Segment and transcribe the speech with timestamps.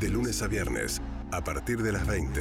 [0.00, 1.00] De lunes a viernes,
[1.32, 2.40] a partir de las 20,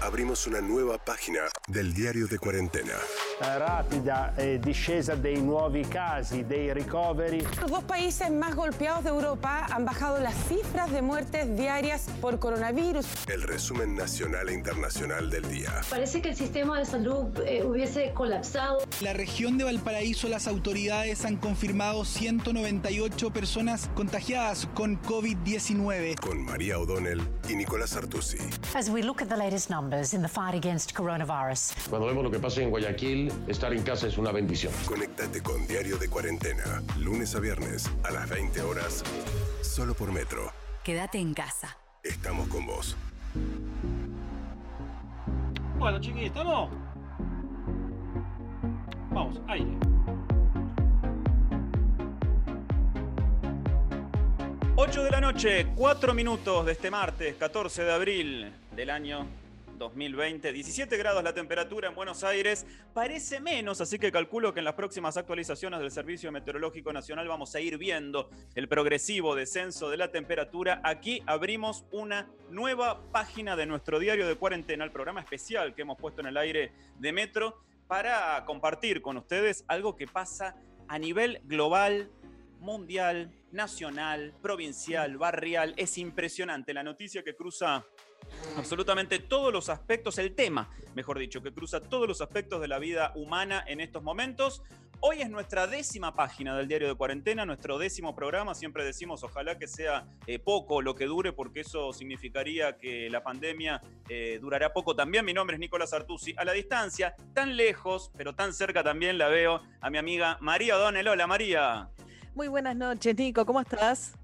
[0.00, 2.94] abrimos una nueva página del diario de cuarentena.
[3.38, 7.42] Rapida eh, discesa dei nuovi casi, dei ricoveri.
[7.60, 12.38] Los dos países más golpeados de Europa han bajado las cifras de muertes diarias por
[12.38, 13.06] coronavirus.
[13.28, 15.82] El resumen nacional e internacional del día.
[15.90, 18.78] Parece que el sistema de salud eh, hubiese colapsado.
[19.00, 26.18] La región de Valparaíso, las autoridades han confirmado 198 personas contagiadas con COVID-19.
[26.20, 28.38] Con María O'Donnell y Nicolás Artusi.
[28.74, 32.30] As we look at the latest numbers in the fight against coronavirus, Cuando vemos lo
[32.30, 34.72] que pasa en Guayaquil, estar en casa es una bendición.
[34.86, 39.02] Conéctate con Diario de Cuarentena, lunes a viernes a las 20 horas,
[39.62, 40.52] solo por Metro.
[40.84, 41.76] quédate en casa.
[42.02, 42.96] Estamos con vos.
[45.78, 46.70] Bueno, chiquis, ¿estamos?
[49.10, 49.76] Vamos, aire.
[54.76, 59.26] 8 de la noche, 4 minutos de este martes, 14 de abril del año
[59.78, 60.52] 2020.
[60.52, 62.66] 17 grados la temperatura en Buenos Aires.
[62.94, 67.54] Parece menos, así que calculo que en las próximas actualizaciones del Servicio Meteorológico Nacional vamos
[67.54, 70.80] a ir viendo el progresivo descenso de la temperatura.
[70.84, 75.98] Aquí abrimos una nueva página de nuestro diario de cuarentena, el programa especial que hemos
[75.98, 80.56] puesto en el aire de Metro, para compartir con ustedes algo que pasa
[80.88, 82.10] a nivel global,
[82.58, 85.74] mundial, nacional, provincial, barrial.
[85.76, 87.84] Es impresionante la noticia que cruza
[88.56, 92.78] absolutamente todos los aspectos, el tema, mejor dicho, que cruza todos los aspectos de la
[92.78, 94.62] vida humana en estos momentos.
[95.00, 98.54] Hoy es nuestra décima página del diario de cuarentena, nuestro décimo programa.
[98.54, 103.22] Siempre decimos, ojalá que sea eh, poco lo que dure, porque eso significaría que la
[103.22, 105.24] pandemia eh, durará poco también.
[105.24, 106.34] Mi nombre es Nicolás Artusi.
[106.38, 110.76] A la distancia, tan lejos, pero tan cerca también la veo a mi amiga María
[110.76, 111.08] O'Donnell.
[111.08, 111.90] Hola, María.
[112.34, 114.14] Muy buenas noches, Nico, ¿cómo estás?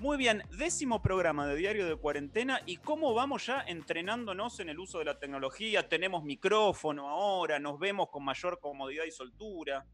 [0.00, 4.78] Muy bien, décimo programa de Diario de Cuarentena y cómo vamos ya entrenándonos en el
[4.78, 5.90] uso de la tecnología.
[5.90, 9.84] Tenemos micrófono ahora, nos vemos con mayor comodidad y soltura.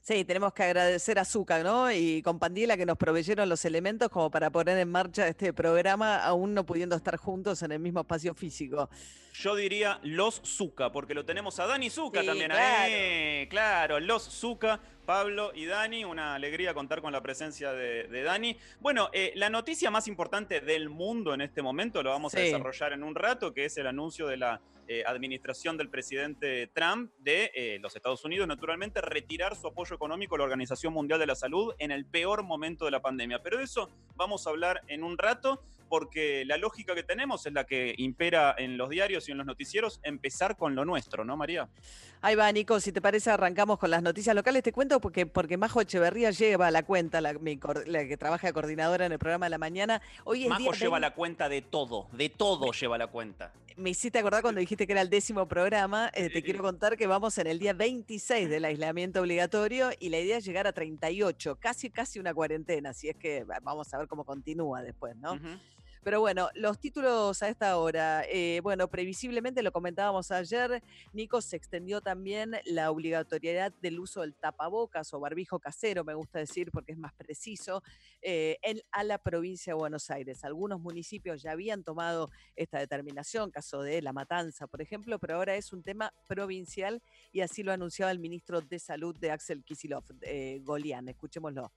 [0.00, 1.90] Sí, tenemos que agradecer a Zucca, ¿no?
[1.92, 6.54] Y Compandila que nos proveyeron los elementos como para poner en marcha este programa, aún
[6.54, 8.88] no pudiendo estar juntos en el mismo espacio físico.
[9.32, 12.92] Yo diría los Zucca, porque lo tenemos a Dani Zucca Sí, también claro.
[12.92, 13.46] ahí.
[13.48, 16.04] Claro, los Zucca, Pablo y Dani.
[16.04, 18.56] Una alegría contar con la presencia de, de Dani.
[18.80, 22.92] Bueno, eh, la noticia más importante del mundo en este momento lo vamos a desarrollar
[22.92, 24.60] en un rato, que es el anuncio de la
[24.92, 30.34] eh, administración del presidente Trump de eh, los Estados Unidos, naturalmente, retirar su apoyo económico
[30.34, 33.40] a la Organización Mundial de la Salud en el peor momento de la pandemia.
[33.40, 37.52] Pero de eso vamos a hablar en un rato porque la lógica que tenemos es
[37.52, 41.36] la que impera en los diarios y en los noticieros, empezar con lo nuestro, ¿no,
[41.36, 41.68] María?
[42.20, 44.62] Ahí va, Nico, si te parece, arrancamos con las noticias locales.
[44.64, 48.52] Te cuento porque, porque Majo Echeverría lleva la cuenta, la, mi cor- la que trabaja
[48.52, 50.02] coordinadora en el programa de la mañana.
[50.24, 53.52] Hoy es Majo día lleva 20 la cuenta de todo, de todo lleva la cuenta.
[53.76, 56.10] Me hiciste acordar cuando dijiste que era el décimo programa.
[56.14, 60.18] eh, te quiero contar que vamos en el día 26 del aislamiento obligatorio y la
[60.18, 62.90] idea es llegar a 38, casi, casi una cuarentena.
[62.90, 65.38] Así es que va- vamos a ver cómo continúa después, ¿no?
[66.02, 68.24] Pero bueno, los títulos a esta hora.
[68.28, 74.34] eh, bueno, previsiblemente lo comentábamos ayer, Nico, se extendió también la obligatoriedad del uso del
[74.34, 77.82] tapabocas o barbijo casero, me gusta decir porque es más preciso,
[78.22, 78.58] eh,
[78.92, 80.44] a la provincia de Buenos Aires.
[80.44, 85.54] Algunos municipios ya habían tomado esta determinación, caso de La Matanza, por ejemplo, pero ahora
[85.54, 90.04] es un tema provincial y así lo anunciaba el ministro de Salud de Axel Kisilov,
[90.22, 91.08] eh, Golián.
[91.08, 91.72] Escuchémoslo.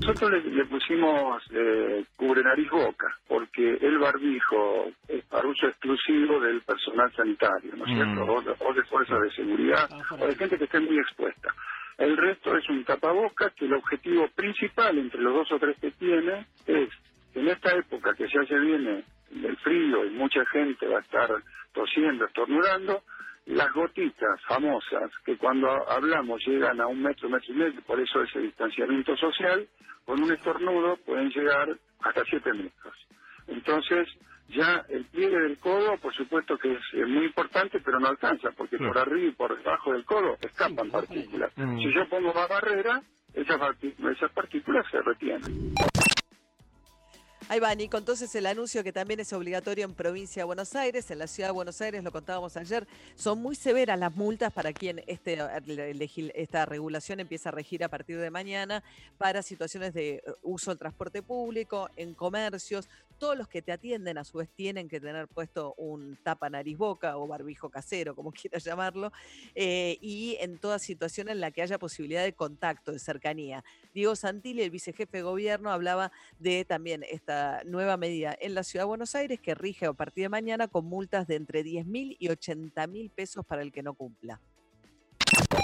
[0.00, 6.40] Nosotros le, le pusimos eh, cubre nariz boca, porque el barbijo es para uso exclusivo
[6.40, 8.32] del personal sanitario, ¿no es cierto?
[8.32, 11.54] O de, o de fuerzas de seguridad, o de gente que esté muy expuesta.
[11.98, 15.90] El resto es un tapaboca que el objetivo principal entre los dos o tres que
[15.90, 16.88] tiene es
[17.32, 21.02] que en esta época que ya se viene del frío y mucha gente va a
[21.02, 21.28] estar
[21.72, 23.02] tosiendo, estornudando,
[23.48, 28.22] las gotitas famosas que cuando hablamos llegan a un metro, metro y medio, por eso
[28.22, 29.66] ese distanciamiento social,
[30.04, 31.68] con un estornudo pueden llegar
[32.00, 32.94] hasta siete metros.
[33.46, 34.06] Entonces,
[34.48, 38.50] ya el pliegue del codo, por supuesto que es eh, muy importante, pero no alcanza,
[38.56, 41.50] porque por arriba y por debajo del codo escapan partículas.
[41.54, 43.00] Si yo pongo más barrera,
[43.32, 45.74] esas partículas se retienen.
[47.50, 47.96] Ahí va, Nico.
[47.96, 51.48] Entonces, el anuncio que también es obligatorio en provincia de Buenos Aires, en la ciudad
[51.48, 55.38] de Buenos Aires, lo contábamos ayer, son muy severas las multas para quien este,
[56.34, 58.82] esta regulación empieza a regir a partir de mañana
[59.16, 62.86] para situaciones de eh, uso del transporte público, en comercios.
[63.18, 66.78] Todos los que te atienden, a su vez, tienen que tener puesto un tapa nariz
[66.78, 69.12] boca o barbijo casero, como quieras llamarlo,
[69.54, 73.64] eh, y en toda situación en la que haya posibilidad de contacto, de cercanía.
[73.92, 78.84] Diego Santilli, el vicejefe de gobierno, hablaba de también esta nueva medida en la Ciudad
[78.84, 82.16] de Buenos Aires que rige a partir de mañana con multas de entre 10 mil
[82.18, 84.40] y 80 mil pesos para el que no cumpla.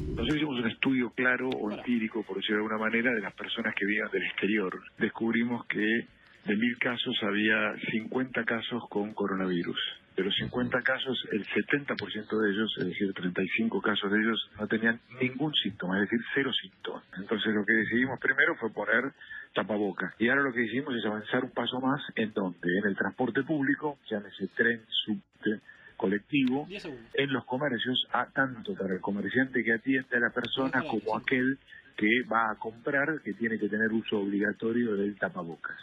[0.07, 3.75] Nosotros hicimos un estudio claro o empírico, por decirlo de alguna manera, de las personas
[3.75, 4.81] que vivían del exterior.
[4.99, 6.07] Descubrimos que
[6.45, 9.79] de mil casos había 50 casos con coronavirus.
[10.17, 14.69] De los 50 casos, el 70% de ellos, es decir, 35 casos de ellos, no
[14.69, 17.03] tenían ningún síntoma, es decir, cero síntomas.
[17.19, 19.13] Entonces lo que decidimos primero fue poner
[19.55, 20.15] tapabocas.
[20.19, 23.43] Y ahora lo que hicimos es avanzar un paso más en donde, en el transporte
[23.43, 25.61] público, llámese tren, subte,
[25.97, 26.69] colectivo,
[27.15, 31.59] en los comercios, a, tanto para el comerciante que atiende a la persona como aquel
[31.97, 35.77] que va a comprar, que tiene que tener uso obligatorio del tapabocas.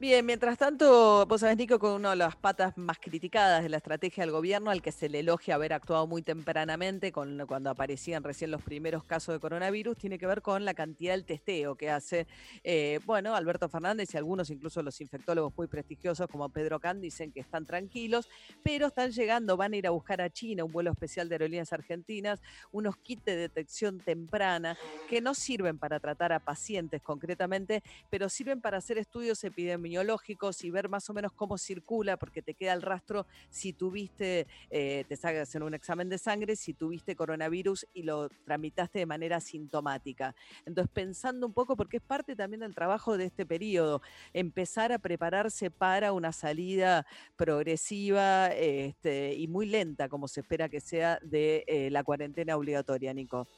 [0.00, 3.76] Bien, mientras tanto, vos sabés, Nico, con una de las patas más criticadas de la
[3.76, 8.50] estrategia del gobierno, al que se le elogia haber actuado muy tempranamente cuando aparecían recién
[8.50, 12.26] los primeros casos de coronavirus, tiene que ver con la cantidad del testeo que hace,
[12.64, 17.30] eh, bueno, Alberto Fernández y algunos, incluso los infectólogos muy prestigiosos como Pedro Can, dicen
[17.30, 18.26] que están tranquilos,
[18.62, 21.74] pero están llegando, van a ir a buscar a China, un vuelo especial de aerolíneas
[21.74, 22.40] argentinas,
[22.72, 24.78] unos kits de detección temprana
[25.10, 30.70] que no sirven para tratar a pacientes concretamente, pero sirven para hacer estudios epidemiológicos y
[30.70, 35.16] ver más o menos cómo circula, porque te queda el rastro si tuviste, eh, te
[35.16, 40.34] sacas en un examen de sangre, si tuviste coronavirus y lo tramitaste de manera sintomática.
[40.64, 44.02] Entonces, pensando un poco, porque es parte también del trabajo de este periodo,
[44.32, 47.06] empezar a prepararse para una salida
[47.36, 53.12] progresiva este, y muy lenta, como se espera que sea, de eh, la cuarentena obligatoria,
[53.12, 53.48] Nico.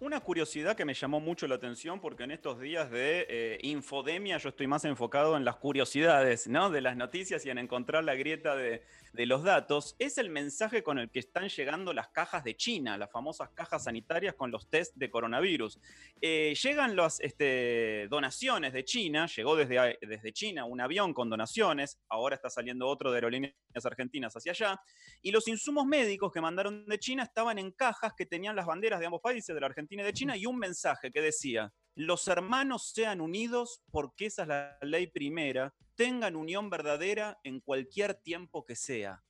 [0.00, 4.38] Una curiosidad que me llamó mucho la atención porque en estos días de eh, infodemia
[4.38, 6.68] yo estoy más enfocado en las curiosidades, ¿no?
[6.68, 8.82] De las noticias y en encontrar la grieta de,
[9.14, 12.98] de los datos, es el mensaje con el que están llegando las cajas de China,
[12.98, 15.78] las famosas cajas sanitarias con los test de coronavirus.
[16.20, 22.00] Eh, llegan las este, donaciones de China, llegó desde, desde China un avión con donaciones,
[22.08, 24.80] ahora está saliendo otro de aerolíneas argentinas hacia allá,
[25.22, 28.98] y los insumos médicos que mandaron de China estaban en cajas que tenían las banderas
[28.98, 32.26] de ambos países, de la Argentina y de China, y un mensaje que decía, los
[32.28, 38.64] hermanos sean unidos porque esa es la ley primera, tengan unión verdadera en cualquier tiempo
[38.64, 39.22] que sea.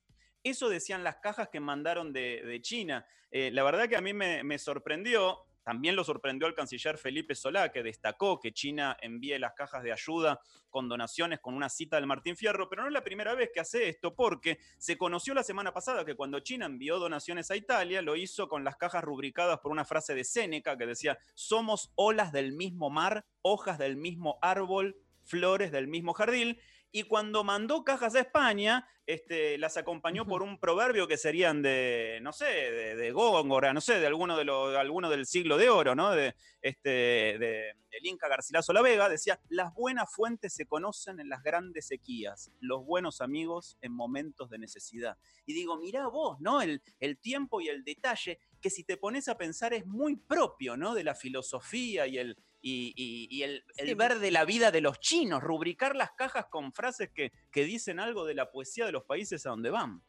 [0.43, 3.05] Eso decían las cajas que mandaron de, China.
[3.31, 7.33] Eh, la verdad que a mí me, me sorprendió, también lo sorprendió el canciller Felipe
[7.33, 10.39] Solá, que destacó que China envíe las cajas de ayuda
[10.69, 13.61] con donaciones con una cita del Martín Fierro, pero no es la primera vez que
[13.61, 18.03] hace esto, porque se conoció la semana pasada que cuando China envió donaciones a Italia,
[18.03, 22.31] lo hizo con las cajas rubricadas por una frase de Séneca que decía, somos olas
[22.31, 26.59] del mismo mar, hojas del mismo árbol, flores del mismo jardín,
[26.95, 32.19] y cuando mandó cajas a España, este, las acompañó por un proverbio que serían de,
[32.21, 35.93] no sé, de, Góngora, no sé, de alguno, de los, alguno del siglo de oro,
[35.93, 36.11] ¿no?
[36.11, 41.27] De, este, de, el Inca Garcilaso La Vega, decía, las buenas fuentes se conocen en
[41.27, 45.17] las grandes sequías, los buenos amigos en momentos de necesidad.
[45.45, 46.61] Y digo, mirá vos, ¿no?
[46.61, 50.77] El, el tiempo y el detalle, que si te pones a pensar es muy propio,
[50.77, 50.95] ¿no?
[50.95, 53.63] De la filosofía y el, y, el,
[53.95, 57.99] ver de la vida de los chinos, rubricar las cajas con frases que, que dicen
[57.99, 60.01] algo de la poesía de los países a donde van.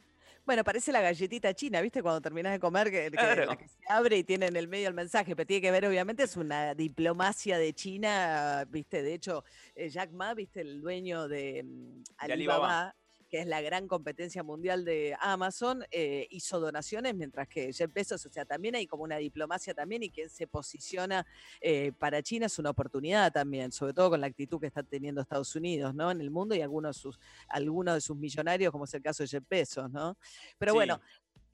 [0.46, 2.02] Bueno, parece la galletita china, ¿viste?
[2.02, 5.44] Cuando terminas de comer, que, se abre y tiene en el medio el mensaje, pero
[5.44, 9.02] tiene que ver, obviamente, es una diplomacia de China, ¿viste?
[9.02, 9.44] De hecho,
[9.74, 10.60] eh, Jack Ma, ¿viste?
[10.60, 12.94] El dueño de, mm, Alibaba
[13.28, 18.24] que es la gran competencia mundial de Amazon, eh, hizo donaciones, mientras que Jeff Bezos,
[18.26, 21.26] o sea, también hay como una diplomacia también y quien se posiciona
[21.60, 25.20] eh, para China es una oportunidad también, sobre todo con la actitud que está teniendo
[25.20, 26.10] Estados Unidos, ¿no?
[26.10, 27.18] En el mundo y algunos de sus,
[27.48, 30.16] algunos de sus millonarios, como es el caso de Jeff Bezos, ¿no?
[30.58, 31.00] Pero bueno,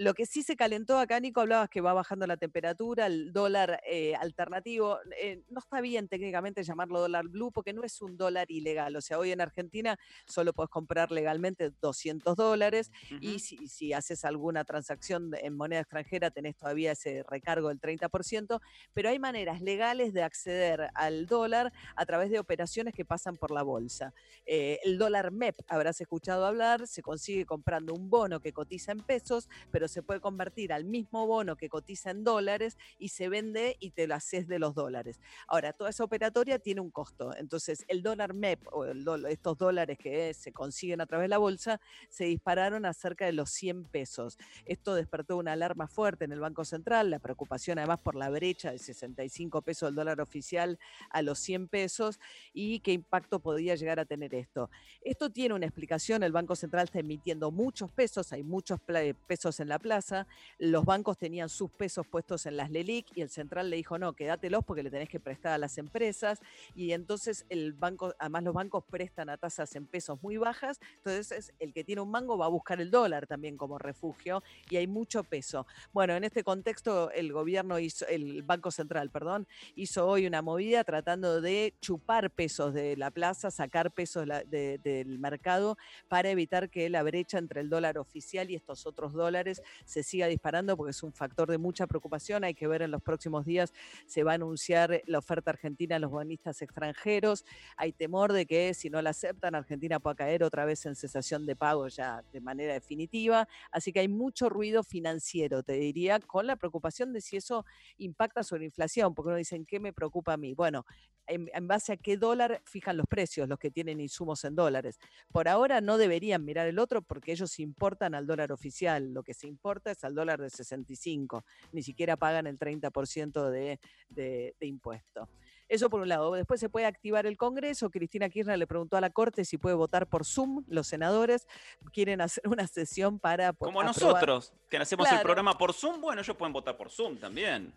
[0.02, 3.80] lo que sí se calentó acá, Nico, hablabas que va bajando la temperatura, el dólar
[3.86, 4.98] eh, alternativo.
[5.16, 8.96] Eh, no está bien técnicamente llamarlo dólar blue porque no es un dólar ilegal.
[8.96, 12.90] O sea, hoy en Argentina solo puedes comprar legalmente 200 dólares
[13.20, 18.60] y si, si, haces alguna transacción en moneda extranjera tenés todavía ese recargo del 30%,
[18.92, 23.50] pero hay maneras legales de acceder al dólar a través de operaciones que pasan por
[23.52, 24.12] la bolsa.
[24.46, 29.00] Eh, el dólar MEP, habrás escuchado hablar, se consigue comprando un bono que cotiza en
[29.00, 33.76] pesos, pero se puede convertir al mismo bono que cotiza en dólares y se vende
[33.78, 35.20] y te lo haces de los dólares.
[35.46, 37.36] Ahora, toda esa operatoria tiene un costo.
[37.36, 38.86] Entonces, el dólar MEP o
[39.26, 43.32] estos dólares que se consiguen a través de la bolsa se dispararon a cerca de
[43.32, 44.38] los 100 pesos.
[44.64, 48.72] Esto despertó una alarma fuerte en el Banco Central, la preocupación además por la brecha
[48.72, 50.78] de 65 pesos del dólar oficial
[51.10, 52.18] a los 100 pesos
[52.52, 54.70] y qué impacto podía llegar a tener esto.
[55.02, 58.80] Esto tiene una explicación, el Banco Central está emitiendo muchos pesos, hay muchos
[59.26, 60.26] pesos en la la plaza,
[60.58, 64.12] los bancos tenían sus pesos puestos en las LELIC y el central le dijo, no,
[64.12, 66.40] quédatelos porque le tenés que prestar a las empresas
[66.74, 71.54] y entonces el banco, además los bancos prestan a tasas en pesos muy bajas, entonces
[71.58, 74.86] el que tiene un mango va a buscar el dólar también como refugio y hay
[74.86, 75.66] mucho peso.
[75.94, 80.84] Bueno, en este contexto el gobierno hizo, el Banco Central, perdón, hizo hoy una movida
[80.84, 87.02] tratando de chupar pesos de la plaza, sacar pesos del mercado para evitar que la
[87.02, 91.12] brecha entre el dólar oficial y estos otros dólares se siga disparando porque es un
[91.12, 92.44] factor de mucha preocupación.
[92.44, 93.72] Hay que ver en los próximos días,
[94.06, 97.44] se va a anunciar la oferta argentina a los bonistas extranjeros.
[97.76, 101.46] Hay temor de que si no la aceptan, Argentina pueda caer otra vez en cesación
[101.46, 103.48] de pago ya de manera definitiva.
[103.70, 107.64] Así que hay mucho ruido financiero, te diría, con la preocupación de si eso
[107.98, 110.54] impacta sobre inflación, porque uno dicen, ¿qué me preocupa a mí?
[110.54, 110.84] Bueno,
[111.34, 114.98] en, base a qué dólar fijan los precios, los que tienen insumos en dólares.
[115.30, 119.12] Por ahora no deberían mirar el otro porque ellos importan al dólar oficial.
[119.12, 121.44] Lo que se importa es al dólar de 65.
[121.72, 125.28] Ni siquiera pagan el 30% de, de, de impuesto.
[125.68, 126.32] Eso por un lado.
[126.34, 127.88] Después se puede activar el Congreso.
[127.90, 130.64] Cristina Kirchner le preguntó a la Corte si puede votar por Zoom.
[130.68, 131.46] Los senadores
[131.92, 133.52] quieren hacer una sesión para...
[133.54, 136.00] Como nosotros, que hacemos el programa por Zoom.
[136.00, 137.72] Bueno, ellos pueden votar por Zoom también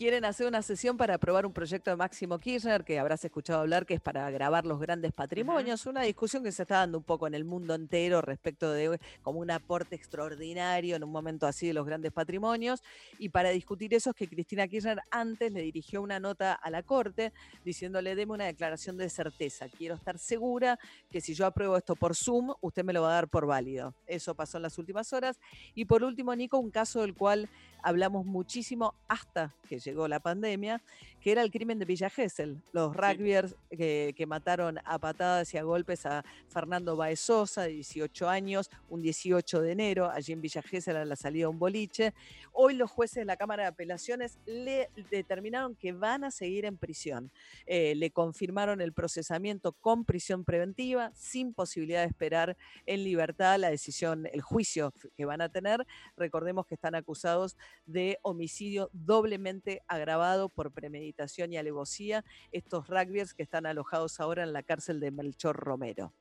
[0.00, 3.84] quieren hacer una sesión para aprobar un proyecto de Máximo Kirchner, que habrás escuchado hablar,
[3.84, 7.26] que es para grabar los grandes patrimonios, una discusión que se está dando un poco
[7.26, 11.74] en el mundo entero respecto de como un aporte extraordinario en un momento así de
[11.74, 12.82] los grandes patrimonios.
[13.18, 16.82] Y para discutir eso es que Cristina Kirchner antes le dirigió una nota a la
[16.82, 20.78] Corte diciéndole, deme una declaración de certeza, quiero estar segura
[21.10, 23.94] que si yo apruebo esto por Zoom, usted me lo va a dar por válido.
[24.06, 25.38] Eso pasó en las últimas horas.
[25.74, 27.50] Y por último, Nico, un caso del cual
[27.82, 30.82] hablamos muchísimo hasta que llegó la pandemia,
[31.20, 35.62] que era el crimen de Villa Gesell, los rugbyers que, mataron a patadas y a
[35.62, 40.62] golpes a Fernando Baez Sosa, de 18 años, un 18 de enero, allí en Villa
[40.62, 42.14] Gesell a la salida de un boliche.
[42.52, 46.76] Hoy los jueces de la Cámara de Apelaciones le determinaron que van a seguir en
[46.76, 47.30] prisión.
[47.66, 52.56] Eh, le confirmaron el procesamiento con prisión preventiva, sin posibilidad de esperar
[52.86, 55.86] en libertad la decisión, el juicio que van a tener.
[56.16, 57.56] Recordemos que están acusados
[57.86, 64.52] de homicidio doblemente agravado por premeditación y alevosía, estos rugbyers que están alojados ahora en
[64.52, 66.12] la cárcel de Melchor Romero.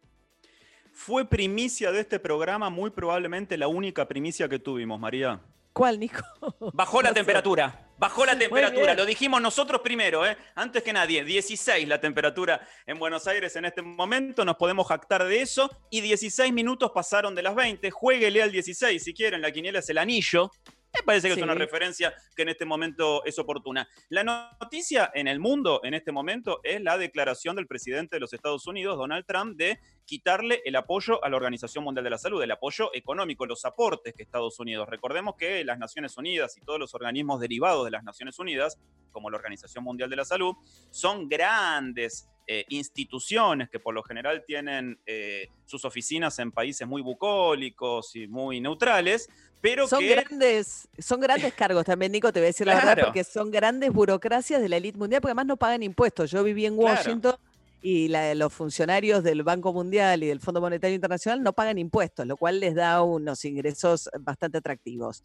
[0.92, 5.42] Fue primicia de este programa, muy probablemente la única primicia que tuvimos, María.
[5.74, 6.24] ¿Cuál, Nico?
[6.74, 7.86] Bajó la temperatura.
[7.98, 10.38] Bajó la temperatura, lo dijimos nosotros primero, ¿eh?
[10.56, 11.24] antes que nadie.
[11.24, 15.70] 16 la temperatura en Buenos Aires en este momento, nos podemos jactar de eso.
[15.90, 17.92] Y 16 minutos pasaron de las 20.
[17.92, 20.50] Jueguele al 16 si quieren, la quiniela es el anillo.
[20.94, 23.88] Me parece que es una referencia que en este momento es oportuna.
[24.10, 28.34] La noticia en el mundo en este momento es la declaración del presidente de los
[28.34, 32.42] Estados Unidos, Donald Trump, de quitarle el apoyo a la Organización Mundial de la Salud,
[32.42, 34.90] el apoyo económico, los aportes que Estados Unidos.
[34.90, 38.80] Recordemos que las Naciones Unidas y todos los organismos derivados de las Naciones Unidas,
[39.12, 40.56] como la Organización Mundial de la Salud,
[40.90, 47.04] son grandes eh, instituciones que por lo general tienen eh, sus oficinas en países muy
[47.04, 49.30] bucólicos y muy neutrales,
[49.62, 53.24] pero son grandes, son grandes cargos también, Nico, te voy a decir la verdad, porque
[53.24, 56.32] son grandes burocracias de la élite mundial, porque además no pagan impuestos.
[56.32, 57.36] Yo viví en Washington.
[57.82, 62.36] Y los funcionarios del Banco Mundial y del Fondo Monetario Internacional no pagan impuestos, lo
[62.36, 65.24] cual les da unos ingresos bastante atractivos.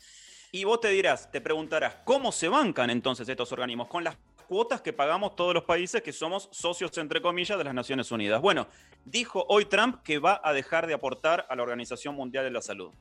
[0.53, 3.89] Y vos te dirás, te preguntarás, ¿cómo se bancan entonces estos organismos?
[3.89, 7.75] Con las cuotas que pagamos todos los países que somos socios, entre comillas, de las
[7.75, 8.41] Naciones Unidas.
[8.41, 8.69] Bueno,
[9.05, 12.63] dijo hoy Trump que va a dejar de aportar a la Organización Mundial de la
[12.63, 12.93] Salud.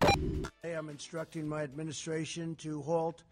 [0.00, 3.22] I'm instructing my administration to halt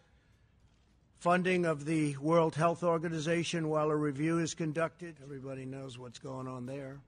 [1.20, 5.16] funding of the World Health Organization while a review is conducted.
[5.22, 6.98] Everybody knows what's going on there.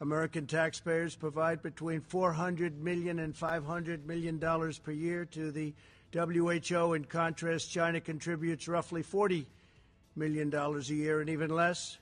[0.00, 5.72] American taxpayers provide between 400 million and 500 million dollars per year to the
[6.12, 6.94] WHO.
[6.94, 9.46] In contrast, China contributes roughly 40
[10.16, 11.96] million dollars a year and even less.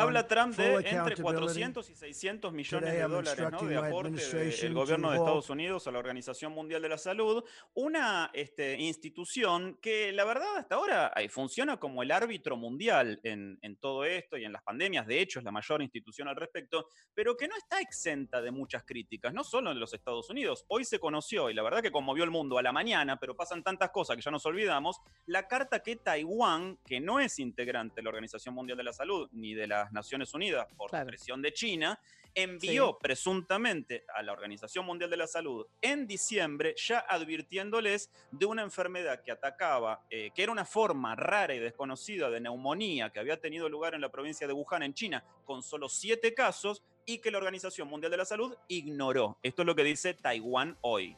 [0.00, 5.18] Habla Trump de entre 400 y 600 millones de dólares de aporte del gobierno de
[5.18, 7.44] Estados Unidos a la Organización Mundial de la Salud,
[7.74, 13.76] una este, institución que la verdad hasta ahora funciona como el árbitro mundial en, en
[13.76, 17.36] todo esto y en las pandemias, de hecho es la mayor institución al respecto, pero
[17.36, 20.64] que no está exenta de muchas críticas, no solo en los Estados Unidos.
[20.66, 23.62] Hoy se conoció, y la verdad que conmovió el mundo a la mañana, pero pasan
[23.62, 28.02] tantas cosas que ya nos olvidamos, la carta que Taiwán, que no es integrante de
[28.02, 32.00] la Organización Mundial de la Salud ni de las Naciones Unidas por presión de China,
[32.34, 38.62] envió presuntamente a la Organización Mundial de la Salud en diciembre ya advirtiéndoles de una
[38.62, 43.40] enfermedad que atacaba, eh, que era una forma rara y desconocida de neumonía que había
[43.40, 47.30] tenido lugar en la provincia de Wuhan, en China, con solo siete casos y que
[47.30, 49.38] la Organización Mundial de la Salud ignoró.
[49.42, 51.16] Esto es lo que dice Taiwán hoy.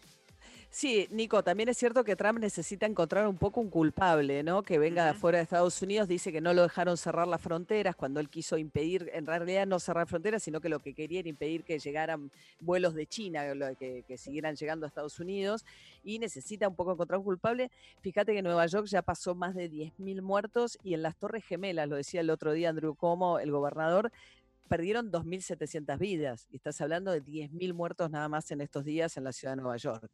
[0.74, 4.62] Sí, Nico, también es cierto que Trump necesita encontrar un poco un culpable, ¿no?
[4.62, 7.94] Que venga de afuera de Estados Unidos, dice que no lo dejaron cerrar las fronteras
[7.94, 11.28] cuando él quiso impedir, en realidad no cerrar fronteras, sino que lo que quería era
[11.28, 13.42] impedir que llegaran vuelos de China,
[13.78, 15.66] que, que siguieran llegando a Estados Unidos,
[16.02, 17.70] y necesita un poco encontrar un culpable.
[18.00, 21.86] Fíjate que Nueva York ya pasó más de 10.000 muertos y en las Torres Gemelas,
[21.86, 24.10] lo decía el otro día Andrew Como, el gobernador,
[24.68, 26.46] perdieron 2.700 vidas.
[26.50, 29.60] Y estás hablando de 10.000 muertos nada más en estos días en la ciudad de
[29.60, 30.10] Nueva York.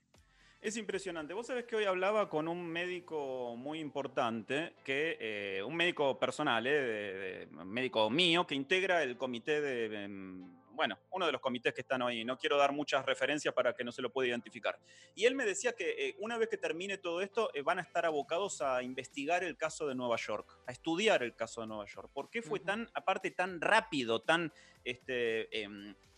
[0.61, 1.35] Es impresionante.
[1.35, 6.65] Vos sabés que hoy hablaba con un médico muy importante, que eh, un médico personal,
[6.67, 11.83] eh, médico mío, que integra el comité de, em, bueno, uno de los comités que
[11.83, 12.25] están hoy.
[12.25, 14.77] No quiero dar muchas referencias para que no se lo pueda identificar.
[15.15, 18.05] Y él me decía que eh, una vez que termine todo esto, van a estar
[18.05, 22.11] abocados a investigar el caso de Nueva York, a estudiar el caso de Nueva York.
[22.13, 25.49] ¿Por qué fue tan, aparte, tan rápido, tan este,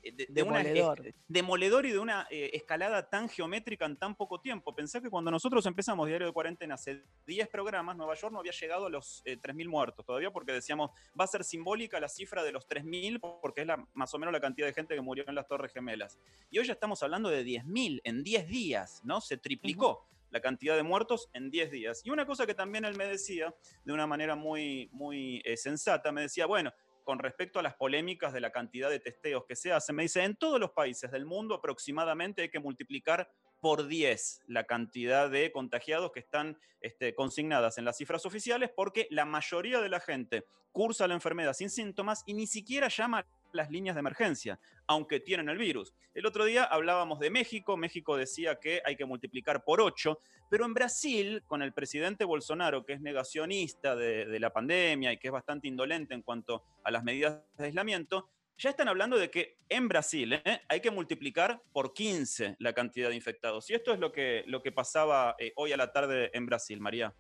[0.03, 1.01] eh, de, demoledor.
[1.01, 4.75] Una, demoledor y de una eh, escalada tan geométrica en tan poco tiempo.
[4.75, 8.53] Pensé que cuando nosotros empezamos Diario de Cuarentena hace 10 programas, Nueva York no había
[8.53, 12.53] llegado a los 3.000 muertos todavía porque decíamos, va a ser simbólica la cifra de
[12.53, 15.35] los 3.000 porque es la, más o menos la cantidad de gente que murió en
[15.35, 16.19] las Torres Gemelas.
[16.51, 19.21] Y hoy ya estamos hablando de 10.000 en 10 días, ¿no?
[19.21, 20.07] Se triplicó.
[20.31, 22.03] la cantidad de muertos en 10 días.
[22.05, 23.53] Y una cosa que también él me decía,
[23.85, 26.73] de una manera muy, muy sensata, me decía, bueno,
[27.05, 29.97] con respecto a las polémicas de la cantidad de testeos que se hacen.
[29.97, 33.31] Me dice, en todos los países del mundo aproximadamente hay que multiplicar
[33.61, 39.07] por 10 la cantidad de contagiados que están este, consignadas en las cifras oficiales porque
[39.11, 43.71] la mayoría de la gente cursa la enfermedad sin síntomas y ni siquiera llama las
[43.71, 45.95] líneas de emergencia, aunque tienen el virus.
[46.15, 50.19] El otro día hablábamos de México, México decía que hay que multiplicar por 8,
[50.51, 55.29] pero en Brasil, con el presidente Bolsonaro, que es negacionista de, la pandemia y que
[55.29, 58.29] es bastante indolente en cuanto a las medidas de aislamiento,
[58.59, 60.61] ya están hablando de que en Brasil ¿eh?
[60.69, 63.71] hay que multiplicar por 15 la cantidad de infectados.
[63.71, 66.79] Y esto es lo que, lo que pasaba eh, hoy a la tarde en Brasil,
[66.81, 67.15] María.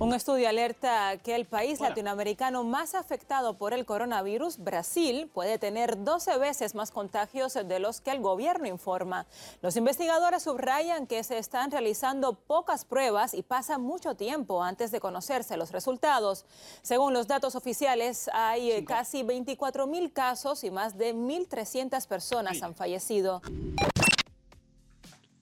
[0.00, 6.02] Un estudio alerta que el país latinoamericano más afectado por el coronavirus, Brasil, puede tener
[6.02, 9.26] 12 veces más contagios de los que el gobierno informa.
[9.62, 15.00] Los investigadores subrayan que se están realizando pocas pruebas y pasa mucho tiempo antes de
[15.00, 16.44] conocerse los resultados.
[16.82, 22.74] Según los datos oficiales, hay casi 24 mil casos y más de 1.300 personas han
[22.74, 23.42] fallecido.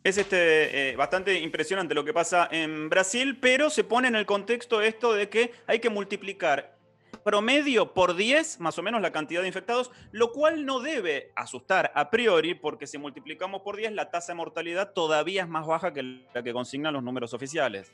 [0.04, 4.26] Es este, eh, bastante impresionante lo que pasa en Brasil, pero se pone en el
[4.26, 6.78] contexto esto de que hay que multiplicar
[7.24, 11.92] promedio por 10, más o menos la cantidad de infectados, lo cual no debe asustar
[11.94, 15.92] a priori, porque si multiplicamos por 10, la tasa de mortalidad todavía es más baja
[15.92, 17.92] que la que consignan los números oficiales.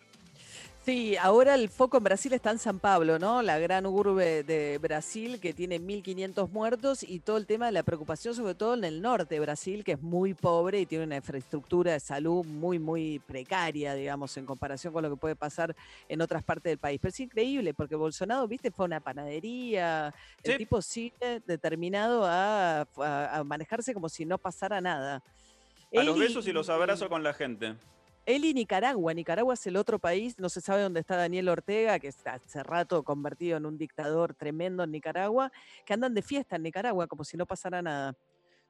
[0.85, 3.41] Sí, ahora el foco en Brasil está en San Pablo, ¿no?
[3.41, 7.83] La gran urbe de Brasil que tiene 1.500 muertos y todo el tema de la
[7.83, 11.17] preocupación, sobre todo en el norte de Brasil, que es muy pobre y tiene una
[11.17, 15.75] infraestructura de salud muy, muy precaria, digamos, en comparación con lo que puede pasar
[16.07, 16.99] en otras partes del país.
[17.01, 22.87] Pero es increíble, porque Bolsonaro, viste, fue una panadería, el tipo sigue determinado a,
[23.47, 25.23] manejarse como si no pasara nada.
[25.97, 27.75] A los besos y los abrazos con la gente.
[28.27, 29.13] Él y Nicaragua.
[29.13, 32.63] Nicaragua es el otro país, no se sabe dónde está Daniel Ortega, que está hace
[32.63, 35.53] rato convertido en un dictador tremendo en Nicaragua,
[35.85, 38.17] que andan de fiesta en Nicaragua como si no pasara nada.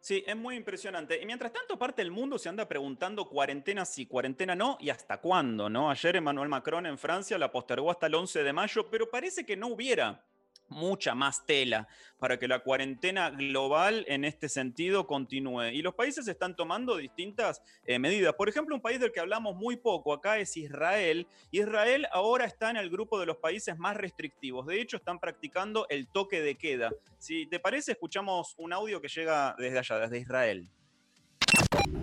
[0.01, 1.19] Sí, es muy impresionante.
[1.23, 5.19] Y mientras tanto, parte del mundo se anda preguntando cuarentena sí, cuarentena no y hasta
[5.19, 5.91] cuándo, ¿no?
[5.91, 9.57] Ayer Emmanuel Macron en Francia la postergó hasta el 11 de mayo, pero parece que
[9.57, 10.23] no hubiera
[10.69, 15.71] mucha más tela para que la cuarentena global en este sentido continúe.
[15.73, 18.35] Y los países están tomando distintas eh, medidas.
[18.35, 21.27] Por ejemplo, un país del que hablamos muy poco acá es Israel.
[21.51, 24.67] Israel ahora está en el grupo de los países más restrictivos.
[24.67, 26.91] De hecho, están practicando el toque de queda.
[27.19, 30.69] Si te parece, escuchamos un audio que llega desde allá, desde Israel.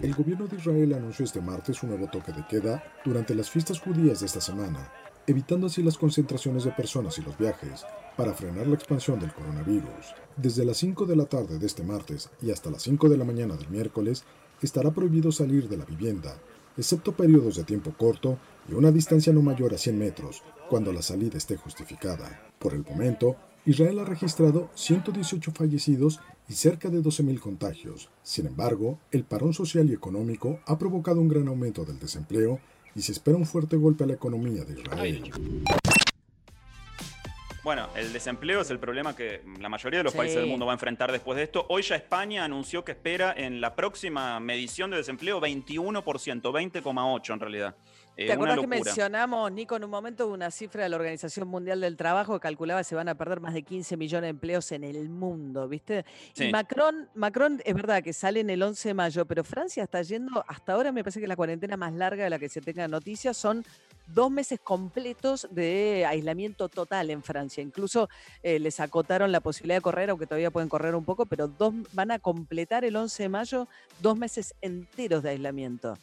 [0.02, 3.80] El gobierno de Israel anunció este martes un nuevo toque de queda durante las fiestas
[3.80, 4.92] judías de esta semana
[5.28, 10.14] evitando así las concentraciones de personas y los viajes, para frenar la expansión del coronavirus.
[10.38, 13.26] Desde las 5 de la tarde de este martes y hasta las 5 de la
[13.26, 14.24] mañana del miércoles,
[14.62, 16.38] estará prohibido salir de la vivienda,
[16.78, 18.38] excepto periodos de tiempo corto
[18.70, 22.42] y una distancia no mayor a 100 metros, cuando la salida esté justificada.
[22.60, 26.20] Por el momento, Israel ha registrado 118 fallecidos
[26.50, 28.10] y cerca de 12.000 contagios.
[28.24, 32.60] Sin embargo, el parón social y económico ha provocado un gran aumento del desempleo
[32.96, 35.32] y se espera un fuerte golpe a la economía de Israel.
[37.64, 40.72] Bueno, el desempleo es el problema que la mayoría de los países del mundo va
[40.72, 41.68] a enfrentar después de esto.
[41.70, 46.04] Hoy ya España anunció que espera en la próxima medición de desempleo 21%,
[46.42, 47.76] 20,8% en realidad.
[48.18, 51.80] Eh, ¿Te acuerdas que mencionamos, Nico, en un momento una cifra de la Organización Mundial
[51.80, 54.72] del Trabajo que calculaba que se van a perder más de 15 millones de empleos
[54.74, 56.06] en el mundo, ¿viste?
[56.34, 56.46] Sí.
[56.46, 60.02] Y Macron, Macron es verdad que sale en el 11 de mayo, pero Francia está
[60.02, 62.88] yendo, hasta ahora me parece que la cuarentena más larga de la que se tenga
[62.88, 63.64] noticias son
[64.08, 67.64] dos meses completos de aislamiento total en Francia.
[67.64, 68.10] Incluso
[68.44, 71.74] eh, les acotaron la posibilidad de correr, aunque todavía pueden correr un poco, pero dos,
[71.94, 73.68] van a completar el 11 de mayo
[74.02, 75.98] dos meses enteros de aislamiento.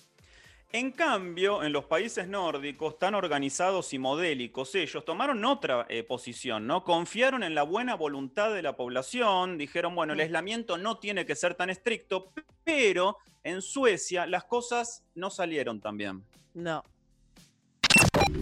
[0.70, 6.66] En cambio, en los países nórdicos, tan organizados y modélicos, ellos tomaron otra eh, posición,
[6.66, 6.84] ¿no?
[6.84, 11.36] Confiaron en la buena voluntad de la población, dijeron, bueno, el aislamiento no tiene que
[11.36, 12.32] ser tan estricto,
[12.64, 16.24] pero en Suecia las cosas no salieron tan bien.
[16.52, 16.84] No.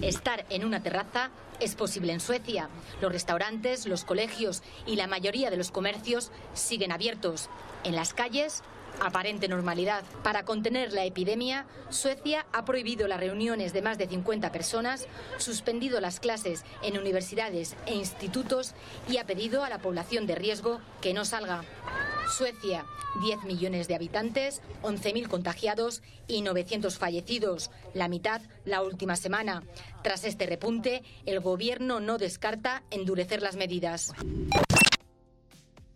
[0.02, 2.68] Estar en una terraza es posible en Suecia.
[3.00, 7.48] Los restaurantes, los colegios y la mayoría de los comercios siguen abiertos.
[7.84, 8.64] En las calles,
[9.00, 10.04] aparente normalidad.
[10.22, 15.06] Para contener la epidemia, Suecia ha prohibido las reuniones de más de 50 personas,
[15.38, 18.74] suspendido las clases en universidades e institutos
[19.08, 21.64] y ha pedido a la población de riesgo que no salga.
[22.28, 22.84] Suecia,
[23.20, 29.62] 10 millones de habitantes, 11.000 contagiados y 900 fallecidos, la mitad la última semana.
[30.02, 34.12] Tras este repunte, el gobierno no descarta endurecer las medidas.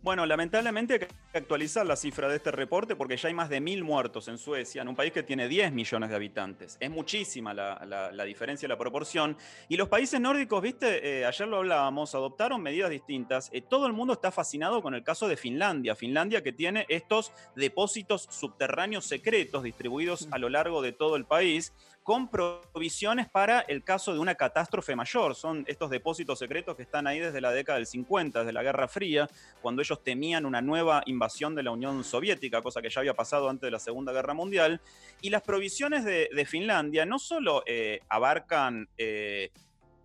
[0.03, 3.61] Bueno, lamentablemente hay que actualizar la cifra de este reporte porque ya hay más de
[3.61, 6.79] mil muertos en Suecia, en un país que tiene 10 millones de habitantes.
[6.81, 9.37] Es muchísima la, la- diferencia, la proporción.
[9.69, 13.51] Y los países nórdicos, viste, Eh, ayer lo hablábamos, adoptaron medidas distintas.
[13.53, 15.95] Eh, todo el mundo está fascinado con el caso de Finlandia.
[15.95, 21.75] Finlandia que tiene estos depósitos subterráneos secretos distribuidos a lo largo de todo el país
[22.03, 25.35] con provisiones para el caso de una catástrofe mayor.
[25.35, 28.89] Son estos depósitos secretos que están ahí desde la década del 50, desde la Guerra
[28.89, 29.29] Fría,
[29.61, 33.49] cuando ellos temían una nueva invasión de la Unión Soviética, cosa que ya había pasado
[33.49, 34.81] antes de la Segunda Guerra Mundial.
[35.21, 39.51] Y las provisiones de, Finlandia no solo eh, abarcan eh,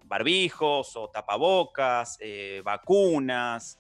[0.04, 3.80] barbijos o tapabocas, eh, vacunas,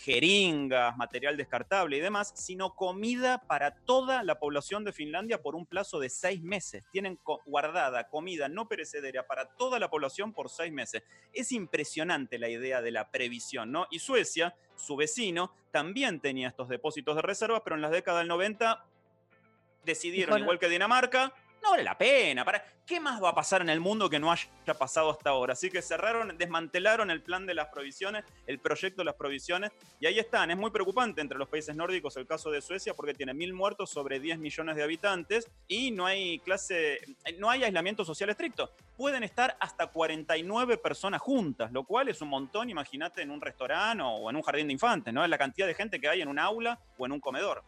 [0.00, 5.66] jeringas, material descartable y demás, sino comida para toda la población de Finlandia por un
[5.66, 6.84] plazo de seis meses.
[6.90, 11.02] Tienen guardada comida no perecedera para toda la población por seis meses.
[11.32, 13.86] Es impresionante la idea de la previsión, ¿no?
[13.90, 18.28] Y Suecia, su vecino, también tenía estos depósitos de reservas, pero en las décadas del
[18.28, 18.84] 90
[19.84, 22.44] decidieron, igual que Dinamarca, no vale la pena.
[22.44, 25.52] ¿Para qué más va a pasar en el mundo que no haya pasado hasta ahora?
[25.52, 29.70] Así que cerraron, desmantelaron el plan de las provisiones, el proyecto de las provisiones,
[30.00, 30.50] y ahí están.
[30.50, 33.90] Es muy preocupante entre los países nórdicos el caso de Suecia porque tiene mil muertos
[33.90, 37.00] sobre 10 millones de habitantes y no hay clase,
[37.38, 38.72] no hay aislamiento social estricto.
[38.96, 44.02] Pueden estar hasta 49 personas juntas, lo cual es un montón, imagínate, en un restaurante
[44.04, 45.24] o en un jardín de infantes, ¿no?
[45.24, 47.62] Es la cantidad de gente que hay en un aula o en un comedor.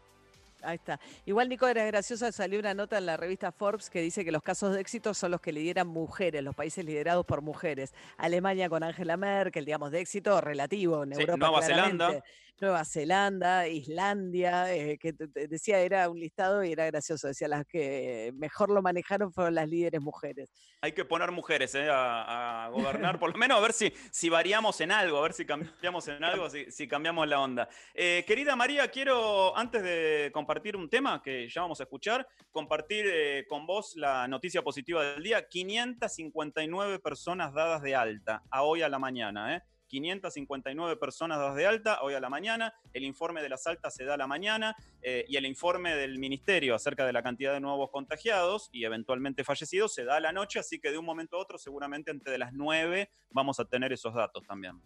[0.62, 1.00] Ahí está.
[1.26, 4.42] Igual, Nico, era graciosa, salió una nota en la revista Forbes que dice que los
[4.42, 7.94] casos de éxito son los que lideran mujeres, los países liderados por mujeres.
[8.16, 11.36] Alemania con Angela Merkel, digamos, de éxito relativo en Sí, Europa.
[11.38, 12.04] Nueva claramente.
[12.04, 12.24] Zelanda.
[12.62, 15.12] Nueva Zelanda, Islandia, eh, que
[15.48, 17.26] decía, era un listado y era gracioso.
[17.26, 20.48] Decía, las que mejor lo manejaron fueron las líderes mujeres.
[20.80, 24.28] Hay que poner mujeres eh, a, a gobernar, por lo menos a ver si, si
[24.28, 27.68] variamos en algo, a ver si cambiamos en algo, si, si cambiamos la onda.
[27.94, 33.06] Eh, querida María, quiero, antes de compartir un tema que ya vamos a escuchar, compartir
[33.08, 35.48] eh, con vos la noticia positiva del día.
[35.48, 39.56] 559 personas dadas de alta a hoy a la mañana.
[39.56, 39.62] ¿eh?
[39.92, 42.72] 559 personas de alta hoy a la mañana.
[42.94, 46.18] El informe de las altas se da a la mañana eh, y el informe del
[46.18, 50.32] ministerio acerca de la cantidad de nuevos contagiados y eventualmente fallecidos se da a la
[50.32, 53.66] noche, así que de un momento a otro, seguramente antes de las 9 vamos a
[53.66, 54.80] tener esos datos también.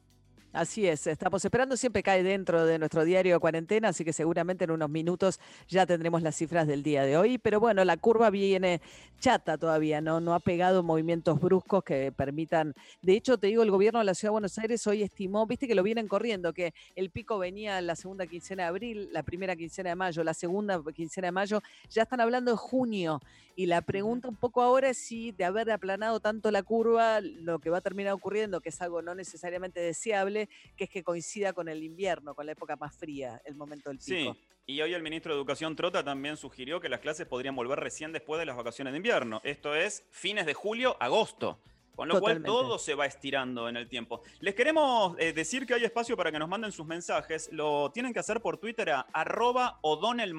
[0.57, 4.65] Así es, estamos esperando, siempre cae dentro de nuestro diario de cuarentena, así que seguramente
[4.65, 5.39] en unos minutos
[5.69, 8.81] ya tendremos las cifras del día de hoy, pero bueno, la curva viene
[9.21, 13.71] chata todavía, no, no ha pegado movimientos bruscos que permitan, de hecho te digo, el
[13.71, 16.73] gobierno de la Ciudad de Buenos Aires hoy estimó, viste que lo vienen corriendo, que
[16.95, 20.33] el pico venía en la segunda quincena de abril, la primera quincena de mayo, la
[20.33, 23.21] segunda quincena de mayo, ya están hablando de junio,
[23.59, 27.59] y la pregunta un poco ahora es si de haber aplanado tanto la curva, lo
[27.59, 30.46] que va a terminar ocurriendo, que es algo no necesariamente deseable,
[30.77, 33.99] que es que coincida con el invierno, con la época más fría, el momento del
[33.99, 34.35] pico.
[34.35, 37.79] Sí, y hoy el ministro de Educación Trota también sugirió que las clases podrían volver
[37.79, 39.41] recién después de las vacaciones de invierno.
[39.45, 41.61] Esto es fines de julio, agosto.
[41.95, 42.51] Con lo Totalmente.
[42.51, 44.21] cual todo se va estirando en el tiempo.
[44.41, 47.49] Les queremos eh, decir que hay espacio para que nos manden sus mensajes.
[47.53, 50.35] Lo tienen que hacer por Twitter a arroba O'Donnell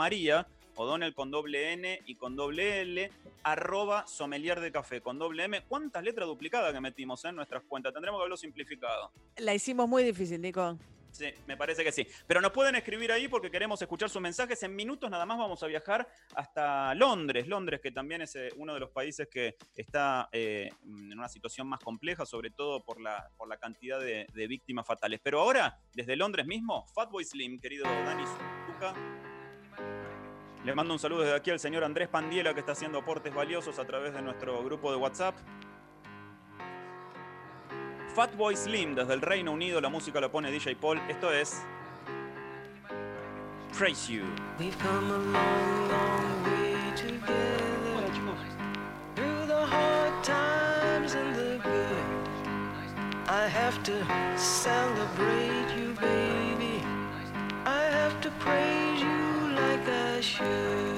[0.78, 3.12] O'Donnell con doble N y con doble L,
[3.44, 5.63] arroba sommelier de café con doble M.
[5.68, 7.94] ¿Cuántas letras duplicadas que metimos en nuestras cuentas?
[7.94, 9.12] Tendremos que haberlo simplificado.
[9.38, 10.78] La hicimos muy difícil, Nico.
[11.10, 12.06] Sí, me parece que sí.
[12.28, 14.62] Pero nos pueden escribir ahí porque queremos escuchar sus mensajes.
[14.62, 17.48] En minutos nada más vamos a viajar hasta Londres.
[17.48, 21.66] Londres, que también es eh, uno de los países que está eh, en una situación
[21.68, 25.20] más compleja, sobre todo por la, por la cantidad de, de víctimas fatales.
[25.24, 28.24] Pero ahora, desde Londres mismo, Fatboy Slim, querido Dani
[28.68, 28.94] Zucca.
[30.63, 33.80] Le mando un saludo desde aquí al señor Andrés Pandiela, que está haciendo aportes valiosos
[33.80, 35.36] a través de nuestro grupo de WhatsApp.
[38.15, 41.00] Fatboy Slim desde el Reino Unido, la música la pone DJ Paul.
[41.08, 41.62] Esto es
[43.78, 44.24] Praise You.
[44.60, 47.67] We've come a long, long way together.
[49.15, 52.28] Through the hard times and the good.
[53.30, 53.93] I have to
[54.36, 56.84] celebrate you, baby.
[57.65, 58.87] I have to praise you
[60.17, 60.96] 的雪。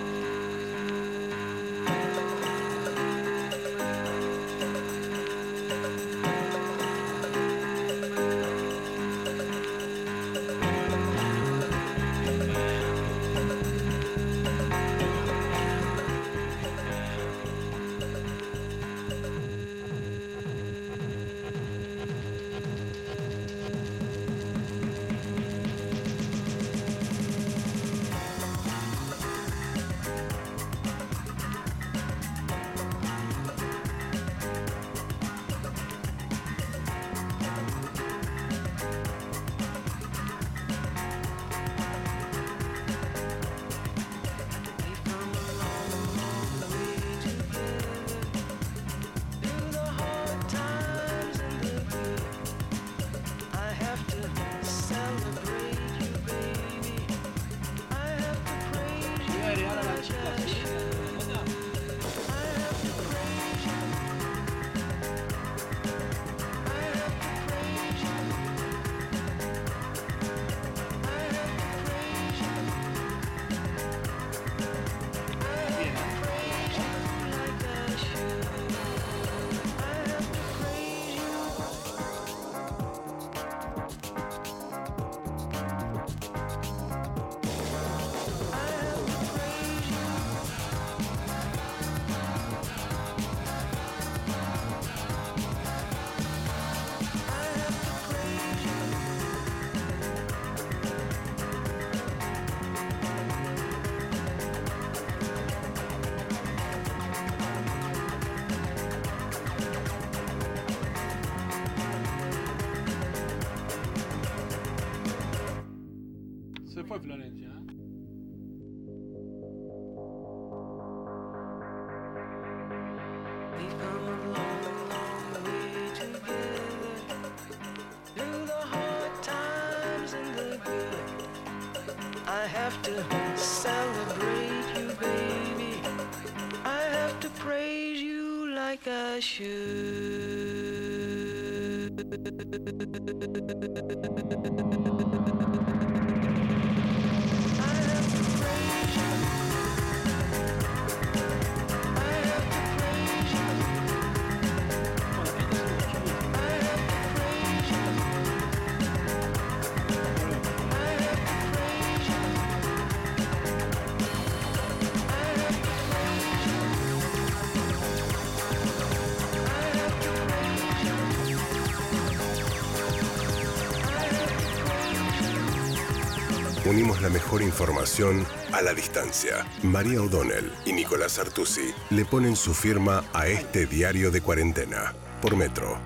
[176.69, 179.43] Unimos la mejor información a la distancia.
[179.63, 185.35] María O'Donnell y Nicolás Artusi le ponen su firma a este diario de cuarentena por
[185.35, 185.79] Metro.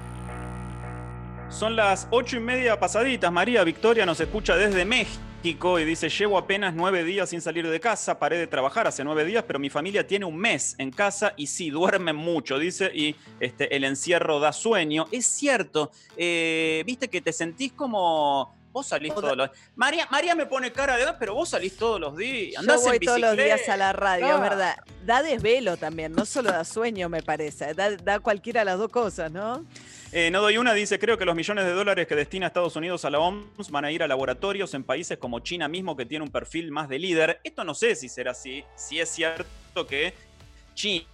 [1.49, 3.31] Son las ocho y media pasaditas.
[3.31, 7.79] María Victoria nos escucha desde México y dice: Llevo apenas nueve días sin salir de
[7.79, 8.19] casa.
[8.19, 11.47] Paré de trabajar hace nueve días, pero mi familia tiene un mes en casa y
[11.47, 12.91] sí, duermen mucho, dice.
[12.93, 15.07] Y este, el encierro da sueño.
[15.13, 15.91] Es cierto.
[16.17, 18.61] eh, Viste que te sentís como.
[18.73, 21.99] Vos salís todos los María, María me pone cara de, "Ah, pero vos salís todos
[21.99, 22.53] los días.
[22.55, 24.33] Yo Andás voy en todos los días a la radio, Ah.
[24.35, 24.75] es verdad.
[25.05, 27.75] Da desvelo también, no solo da sueño, me parece.
[27.75, 29.63] Da, da cualquiera de las dos cosas, ¿no?
[30.11, 33.05] Eh, no doy una, dice, creo que los millones de dólares que destina Estados Unidos
[33.05, 36.23] a la OMS van a ir a laboratorios en países como China mismo, que tiene
[36.25, 37.39] un perfil más de líder.
[37.43, 38.63] Esto no sé si será así.
[38.75, 40.13] Si es cierto que
[40.75, 41.05] China,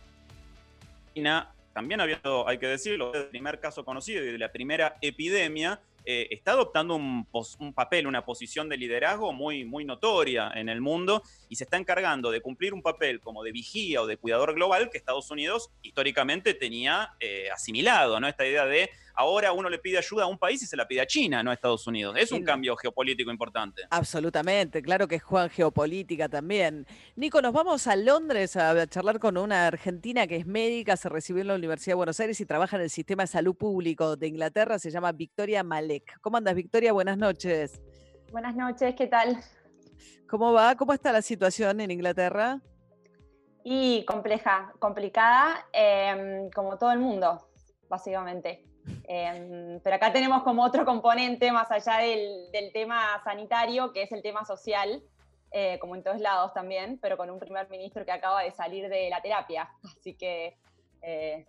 [1.73, 6.27] también habiendo, hay que decirlo, el primer caso conocido y de la primera epidemia, eh,
[6.31, 7.27] está adoptando un,
[7.59, 11.77] un papel, una posición de liderazgo muy, muy notoria en el mundo y se está
[11.77, 15.71] encargando de cumplir un papel como de vigía o de cuidador global que Estados Unidos
[15.81, 18.27] históricamente tenía eh, asimilado, ¿no?
[18.27, 21.01] Esta idea de ahora uno le pide ayuda a un país y se la pide
[21.01, 22.15] a China, no a Estados Unidos.
[22.17, 23.81] Es un cambio geopolítico importante.
[23.89, 26.87] Absolutamente, claro que juegan geopolítica también.
[27.17, 31.41] Nico, nos vamos a Londres a charlar con una argentina que es médica, se recibió
[31.41, 34.27] en la Universidad de Buenos Aires y trabaja en el sistema de salud público de
[34.27, 36.21] Inglaterra, se llama Victoria Malek.
[36.21, 36.93] ¿Cómo andas, Victoria?
[36.93, 37.81] Buenas noches.
[38.31, 39.37] Buenas noches, ¿qué tal?
[40.29, 40.75] ¿Cómo va?
[40.77, 42.61] ¿Cómo está la situación en Inglaterra?
[43.65, 47.49] Y compleja, complicada, em, como todo el mundo,
[47.89, 48.68] básicamente.
[49.07, 54.11] Em, pero acá tenemos como otro componente más allá del, del tema sanitario, que es
[54.11, 55.01] el tema social,
[55.51, 58.87] eh, como en todos lados también, pero con un primer ministro que acaba de salir
[58.87, 59.69] de la terapia.
[59.99, 60.57] Así que
[61.01, 61.47] eh,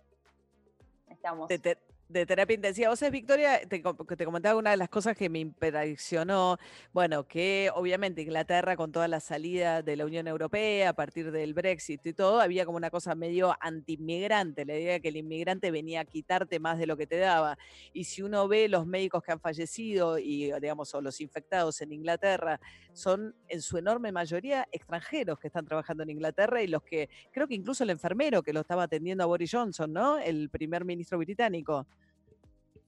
[1.07, 1.47] estamos.
[2.11, 2.89] De terapia intensiva.
[2.89, 3.81] Vos sabés, Victoria, te,
[4.17, 6.57] te comentaba una de las cosas que me impresionó,
[6.93, 11.53] bueno, que obviamente Inglaterra con toda la salida de la Unión Europea a partir del
[11.53, 15.71] Brexit y todo, había como una cosa medio anti-inmigrante, la idea de que el inmigrante
[15.71, 17.57] venía a quitarte más de lo que te daba.
[17.93, 21.93] Y si uno ve los médicos que han fallecido y, digamos, o los infectados en
[21.93, 22.59] Inglaterra,
[22.93, 27.47] son en su enorme mayoría extranjeros que están trabajando en Inglaterra y los que, creo
[27.47, 30.17] que incluso el enfermero que lo estaba atendiendo a Boris Johnson, ¿no?
[30.17, 31.87] El primer ministro británico.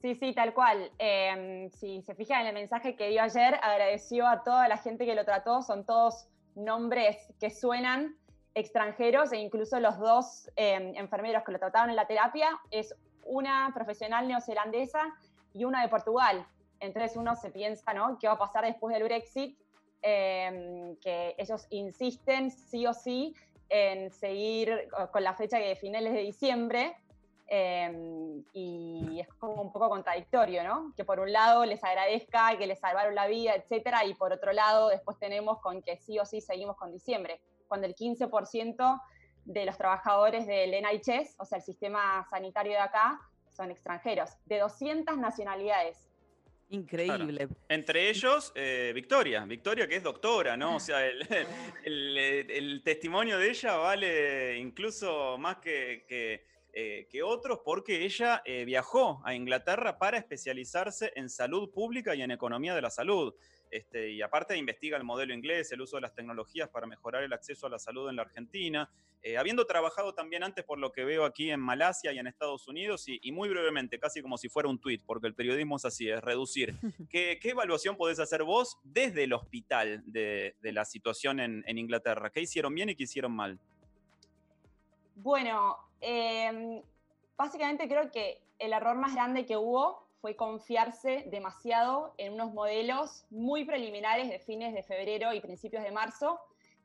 [0.04, 0.92] Sí, sí, tal cual.
[1.00, 5.06] Eh, si se fijan en el mensaje que dio ayer, agradeció a toda la gente
[5.06, 5.62] que lo trató.
[5.62, 8.18] Son todos nombres que suenan
[8.54, 13.72] extranjeros e incluso los dos eh, enfermeros que lo trataron en la terapia es una
[13.74, 15.00] profesional neozelandesa
[15.54, 16.46] y una de Portugal.
[16.82, 18.18] Entonces uno se piensa, ¿no?
[18.20, 19.58] ¿Qué va a pasar después del Brexit?
[20.02, 23.34] Eh, que ellos insisten sí o sí
[23.70, 26.94] en seguir con la fecha que de finales de diciembre,
[27.56, 30.92] eh, y es como un poco contradictorio, ¿no?
[30.98, 34.54] Que por un lado les agradezca que les salvaron la vida, etcétera, y por otro
[34.54, 39.02] lado después tenemos con que sí o sí seguimos con diciembre, cuando el 15%
[39.46, 43.20] de los trabajadores del NHS, o sea, el sistema sanitario de acá,
[43.56, 46.10] son extranjeros, de 200 nacionalidades.
[46.70, 47.50] Increíble.
[47.70, 49.46] Entre ellos, eh, Victoria.
[49.46, 50.78] Victoria, que es doctora, ¿no?
[50.78, 51.22] O sea, el,
[51.84, 58.04] el- el- el testimonio de ella vale incluso más que, que, eh, que otros porque
[58.04, 62.90] ella eh, viajó a Inglaterra para especializarse en salud pública y en economía de la
[62.90, 63.36] salud.
[63.70, 67.32] Este, y aparte investiga el modelo inglés, el uso de las tecnologías para mejorar el
[67.32, 68.90] acceso a la salud en la Argentina,
[69.22, 72.68] eh, habiendo trabajado también antes por lo que veo aquí en Malasia y en Estados
[72.68, 75.86] Unidos, y, y muy brevemente, casi como si fuera un tuit, porque el periodismo es
[75.86, 76.76] así, es reducir.
[77.10, 81.78] ¿Qué, qué evaluación podés hacer vos desde el hospital de, de la situación en, en
[81.78, 82.32] Inglaterra?
[82.32, 83.60] ¿Qué hicieron bien y qué hicieron mal?
[85.16, 86.84] Bueno, eh,
[87.38, 93.26] básicamente creo que el error más grande que hubo fue confiarse demasiado en unos modelos
[93.30, 96.39] muy preliminares de fines de febrero y principios de marzo,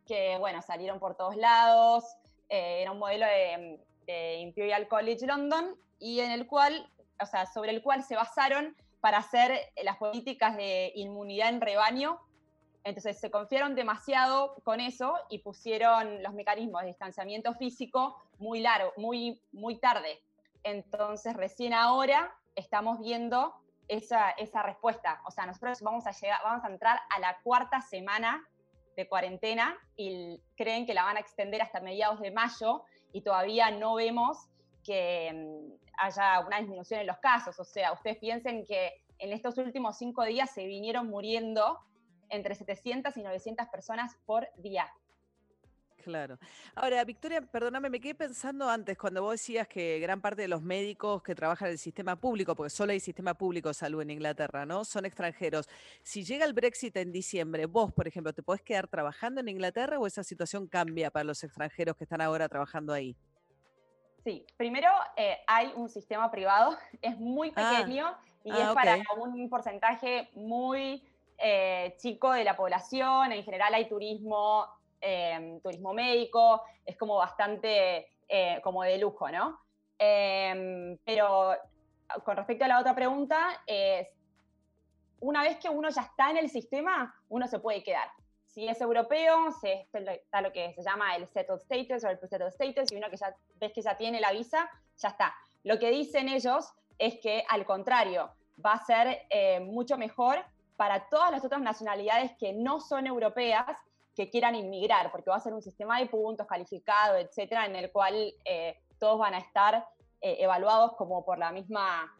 [0.07, 2.04] que bueno, salieron por todos lados.
[2.48, 7.46] Eh, era un modelo de, de Imperial College London y en el cual, o sea,
[7.46, 12.20] sobre el cual se basaron para hacer las políticas de inmunidad en rebaño
[12.88, 18.92] entonces se confiaron demasiado con eso y pusieron los mecanismos de distanciamiento físico muy largo,
[18.96, 20.20] muy, muy tarde.
[20.62, 23.55] Entonces recién ahora estamos viendo
[23.88, 25.20] esa, esa respuesta.
[25.27, 28.46] O sea, nosotros vamos a, llegar, vamos a entrar a la cuarta semana
[28.96, 33.70] de cuarentena y creen que la van a extender hasta mediados de mayo y todavía
[33.70, 34.48] no vemos
[34.85, 37.59] que mm, haya una disminución en los casos.
[37.61, 41.79] O sea, ustedes piensen que en estos últimos cinco días se vinieron muriendo
[42.30, 44.86] entre 700 y 900 personas por día.
[46.02, 46.38] Claro.
[46.74, 50.62] Ahora, Victoria, perdóname, me quedé pensando antes cuando vos decías que gran parte de los
[50.62, 54.10] médicos que trabajan en el sistema público, porque solo hay sistema público de salud en
[54.10, 54.84] Inglaterra, ¿no?
[54.84, 55.68] Son extranjeros.
[56.02, 59.98] Si llega el Brexit en diciembre, vos, por ejemplo, ¿te podés quedar trabajando en Inglaterra
[59.98, 63.16] o esa situación cambia para los extranjeros que están ahora trabajando ahí?
[64.24, 68.98] Sí, primero eh, hay un sistema privado, es muy Ah, pequeño y ah, es para
[69.16, 71.02] un porcentaje muy
[71.38, 73.33] eh, chico de la población.
[73.33, 74.66] En general hay turismo,
[75.01, 79.61] eh, turismo médico, es como bastante eh, como de lujo, ¿no?
[79.98, 81.57] Em, pero
[82.24, 84.09] con respecto a la otra pregunta, es
[85.20, 88.09] una vez que uno ya está en el sistema, uno se puede quedar.
[88.46, 92.53] Si es europeo, se, está lo que se llama el settled status o el pre-settled
[92.53, 95.35] status, y uno que ya ves que ya tiene la visa, ya está.
[95.64, 98.31] Lo que dicen ellos es que, al contrario,
[98.64, 100.44] va a ser eh, mucho mejor
[100.78, 103.76] para todas las otras nacionalidades que no son europeas
[104.14, 107.90] que quieran inmigrar, porque va a ser un sistema de puntos calificado, etcétera, en el
[107.90, 108.14] cual
[108.44, 109.85] eh, todos van a estar
[110.20, 112.14] eh, evaluados como por la misma,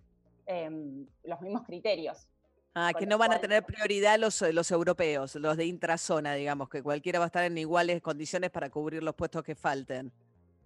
[0.45, 2.27] em, los mismos criterios.
[2.75, 6.83] Ah, que no van a tener prioridad los, los europeos, los de intrazona, digamos, que
[6.83, 10.13] cualquiera va a estar en iguales condiciones para cubrir los puestos que falten.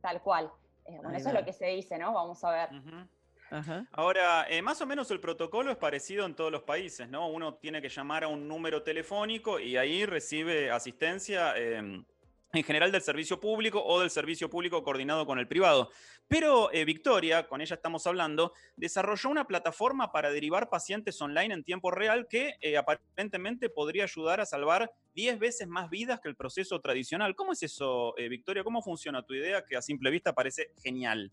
[0.01, 0.51] Tal cual.
[0.87, 2.15] Eh, bueno, Ahí eso es lo que se dice, ¿no?
[2.15, 2.71] Vamos a ver.
[3.93, 7.29] Ahora, eh, más o menos el protocolo es parecido en todos los países, ¿no?
[7.29, 12.03] Uno tiene que llamar a un número telefónico y ahí recibe asistencia eh,
[12.55, 15.91] en general del servicio público o del servicio público coordinado con el privado.
[16.29, 21.65] Pero eh, Victoria, con ella estamos hablando, desarrolló una plataforma para derivar pacientes online en
[21.65, 26.37] tiempo real que eh, aparentemente podría ayudar a salvar 10 veces más vidas que el
[26.37, 27.35] proceso tradicional.
[27.35, 28.65] ¿Cómo es eso, Victoria?
[28.65, 31.31] ¿Cómo funciona tu idea que a simple vista parece genial?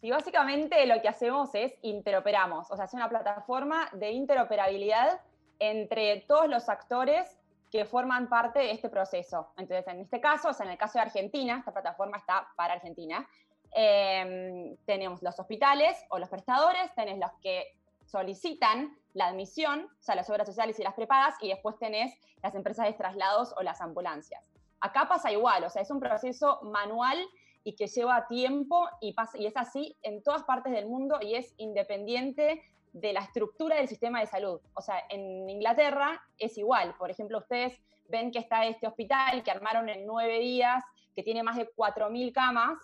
[0.00, 5.20] Y básicamente lo que hacemos es interoperamos, o sea, es una plataforma de interoperabilidad
[5.58, 7.38] entre todos los actores
[7.70, 9.48] que forman parte de este proceso.
[9.56, 12.74] Entonces, en este caso, o sea, en el caso de Argentina, esta plataforma está para
[12.74, 13.26] Argentina,
[13.74, 17.74] eh, tenemos los hospitales o los prestadores, tenés los que
[18.04, 22.54] solicitan la admisión, o sea, las obras sociales y las prepagas, y después tenés las
[22.54, 24.44] empresas de traslados o las ambulancias.
[24.80, 27.18] Acá pasa igual, o sea, es un proceso manual
[27.64, 31.34] y que lleva tiempo y, pasa, y es así en todas partes del mundo y
[31.34, 34.60] es independiente de la estructura del sistema de salud.
[34.74, 36.94] O sea, en Inglaterra es igual.
[36.98, 40.84] Por ejemplo, ustedes ven que está este hospital que armaron en nueve días,
[41.14, 42.78] que tiene más de 4.000 camas,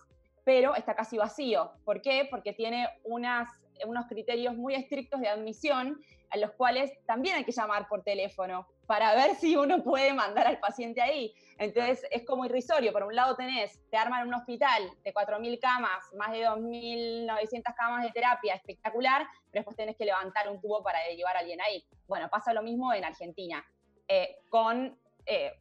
[0.44, 1.72] pero está casi vacío.
[1.84, 2.26] ¿Por qué?
[2.30, 3.48] Porque tiene unas,
[3.86, 6.00] unos criterios muy estrictos de admisión
[6.30, 10.46] a los cuales también hay que llamar por teléfono para ver si uno puede mandar
[10.46, 11.34] al paciente ahí.
[11.58, 12.92] Entonces es como irrisorio.
[12.92, 18.02] Por un lado tenés, te arman un hospital de 4.000 camas, más de 2.900 camas
[18.04, 21.84] de terapia, espectacular, pero después tenés que levantar un tubo para derivar a alguien ahí.
[22.06, 23.64] Bueno, pasa lo mismo en Argentina,
[24.06, 25.52] eh, con eh,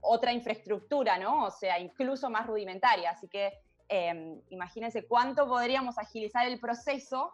[0.00, 1.44] otra infraestructura, ¿no?
[1.44, 3.10] O sea, incluso más rudimentaria.
[3.10, 3.52] Así que
[3.88, 7.32] eh, imagínense cuánto podríamos agilizar el proceso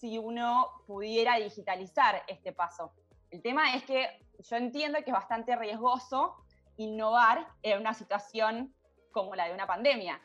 [0.00, 2.92] si uno pudiera digitalizar este paso.
[3.30, 6.36] El tema es que yo entiendo que es bastante riesgoso
[6.78, 8.74] innovar en una situación
[9.12, 10.18] como la de una pandemia,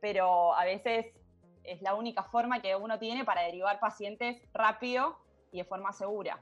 [0.00, 1.06] pero a veces
[1.64, 5.16] es la única forma que uno tiene para derivar pacientes rápido
[5.50, 6.38] y de forma segura.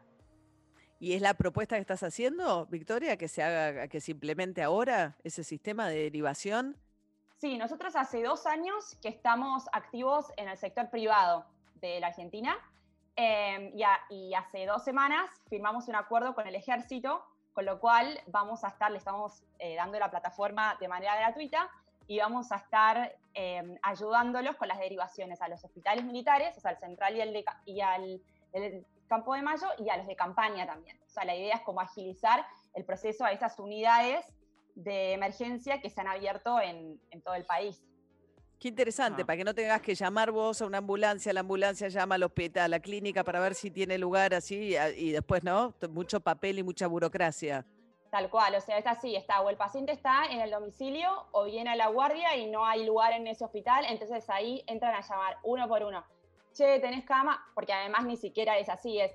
[0.99, 5.17] ¿Y es la propuesta que estás haciendo, Victoria, que se haga, que se implemente ahora
[5.23, 6.77] ese sistema de derivación?
[7.37, 12.59] Sí, nosotros hace dos años que estamos activos en el sector privado de la Argentina
[13.23, 13.75] eh,
[14.09, 18.69] y, hace dos semanas firmamos un acuerdo con el ejército, con lo cual vamos a
[18.69, 21.69] estar, le estamos eh, dando la plataforma de manera gratuita
[22.07, 26.71] y vamos a estar eh, ayudándolos con las derivaciones a los hospitales militares, o sea,
[26.71, 28.23] al central y, el de, al
[29.07, 30.99] Campo de Mayo y a los de campaña también.
[31.05, 34.25] O sea, la idea es como agilizar el proceso a esas unidades
[34.75, 37.85] de emergencia que se han abierto en todo el país.
[38.61, 39.25] Qué interesante, ah.
[39.27, 42.65] para que no tengas que llamar vos a una ambulancia, la ambulancia llama al hospital,
[42.65, 45.73] a la clínica para ver si tiene lugar así y después, ¿no?
[45.89, 47.65] Mucho papel y mucha burocracia.
[48.11, 51.45] Tal cual, o sea, es así, está, o el paciente está en el domicilio o
[51.45, 55.01] viene a la guardia y no hay lugar en ese hospital, entonces ahí entran a
[55.01, 56.05] llamar uno por uno.
[56.53, 57.43] Che, ¿tenés cama?
[57.55, 59.13] Porque además ni siquiera es así, es,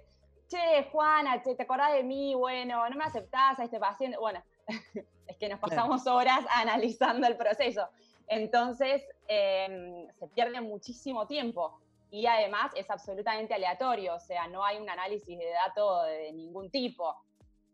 [0.47, 2.33] che, Juana, che, ¿te acordás de mí?
[2.33, 4.17] Bueno, ¿no me aceptás a este paciente?
[4.17, 4.41] Bueno,
[5.27, 7.87] es que nos pasamos horas analizando el proceso.
[8.27, 11.79] Entonces, eh, se pierde muchísimo tiempo
[12.11, 16.69] y además es absolutamente aleatorio, o sea, no hay un análisis de datos de ningún
[16.69, 17.15] tipo.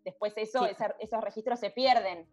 [0.04, 0.72] Después eso, sí.
[0.72, 2.26] ese, esos registros se pierden.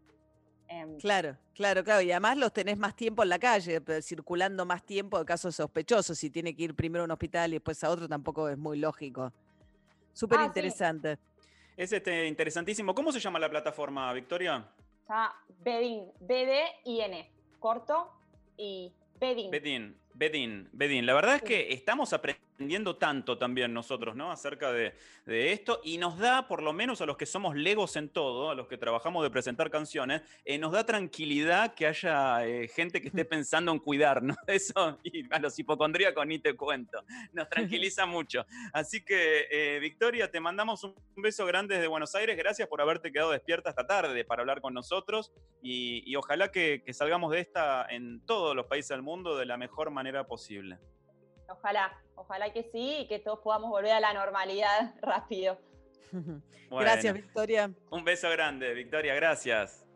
[0.69, 2.03] Eh, claro, claro, claro.
[2.03, 6.19] Y además los tenés más tiempo en la calle, circulando más tiempo de casos sospechosos.
[6.19, 8.79] Si tiene que ir primero a un hospital y después a otro, tampoco es muy
[8.79, 9.33] lógico.
[10.13, 11.17] Súper ah, interesante.
[11.17, 11.23] Sí.
[11.77, 12.95] Es este, interesantísimo.
[12.95, 14.69] ¿Cómo se llama la plataforma, Victoria?
[15.09, 18.13] Llama Bedin, B-D-I-N, corto
[18.57, 19.51] y Bedin.
[19.51, 21.07] Bedin, Bedin, Bedin.
[21.07, 22.48] La verdad es que estamos aprendiendo
[22.99, 24.33] tanto también nosotros, ¿no?
[24.33, 24.95] Acerca de,
[25.27, 28.51] de, esto y nos da, por lo menos a los que somos legos en todo,
[28.51, 33.01] a los que trabajamos de presentar canciones, eh, nos da tranquilidad que haya eh, gente
[33.01, 34.37] que esté pensando en cuidarnos.
[34.47, 37.05] Eso, y a los hipocondríacos ni te cuento.
[37.33, 38.45] Nos tranquiliza mucho.
[38.73, 42.37] Así que, eh, Victoria, te mandamos un beso grande desde Buenos Aires.
[42.37, 45.33] Gracias por haberte quedado despierta esta tarde para hablar con nosotros
[45.63, 49.47] y, y ojalá que, que salgamos de esta en todos los países del mundo de
[49.47, 50.79] la mejor manera posible.
[51.49, 55.59] Ojalá, ojalá que sí y que todos podamos volver a la normalidad rápido.
[56.71, 57.71] Bueno, gracias, Victoria.
[57.89, 59.87] Un beso grande, Victoria, gracias.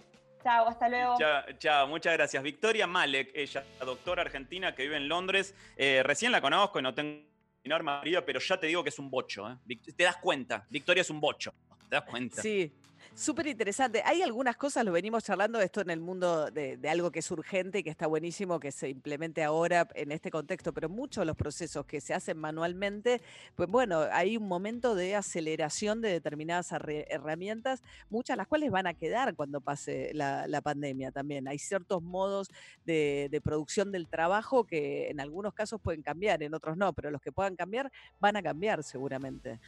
[0.43, 1.19] Chao, hasta luego.
[1.19, 2.43] Chao, chao, muchas gracias.
[2.43, 5.55] Victoria Malek, ella, doctora argentina que vive en Londres.
[5.77, 7.27] Eh, recién la conozco y no tengo
[7.63, 9.51] enorme marido, pero ya te digo que es un bocho.
[9.51, 9.59] ¿eh?
[9.95, 11.53] Te das cuenta, Victoria es un bocho.
[11.91, 12.41] ¿Te das cuenta?
[12.41, 12.75] Sí,
[13.15, 14.03] Súper interesante.
[14.07, 17.81] Hay algunas cosas, lo venimos charlando, esto en el mundo de, algo que es urgente
[17.81, 21.37] y que está buenísimo que se implemente ahora en este contexto, pero muchos de los
[21.37, 23.21] procesos que se hacen manualmente,
[23.55, 28.87] pues bueno, hay un momento de aceleración de determinadas herramientas, muchas de las cuales van
[28.87, 31.49] a quedar cuando pase la, pandemia también.
[31.49, 32.49] Hay ciertos modos
[32.87, 37.21] de producción del trabajo que en algunos casos pueden cambiar, en otros no, pero los
[37.21, 39.61] que puedan cambiar van a cambiar seguramente.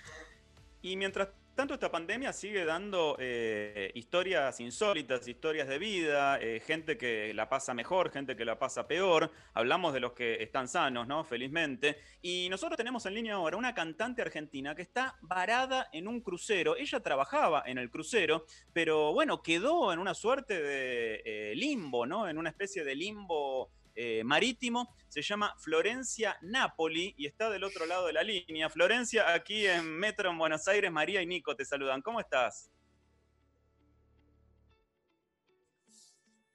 [0.80, 6.98] Y mientras tanto, esta pandemia sigue dando eh, historias insólitas, historias de vida, eh, gente
[6.98, 9.30] que la pasa mejor, gente que la pasa peor.
[9.52, 11.24] Hablamos de los que están sanos, ¿no?
[11.24, 11.98] Felizmente.
[12.22, 16.76] Y nosotros tenemos en línea ahora una cantante argentina que está varada en un crucero.
[16.76, 22.28] Ella trabajaba en el crucero, pero bueno, quedó en una suerte de eh, limbo, ¿no?
[22.28, 27.86] En una especie de limbo eh, marítimo, se llama Florencia Napoli y está del otro
[27.86, 28.68] lado de la línea.
[28.68, 32.02] Florencia, aquí en Metro en Buenos Aires, María y Nico te saludan.
[32.02, 32.70] ¿Cómo estás?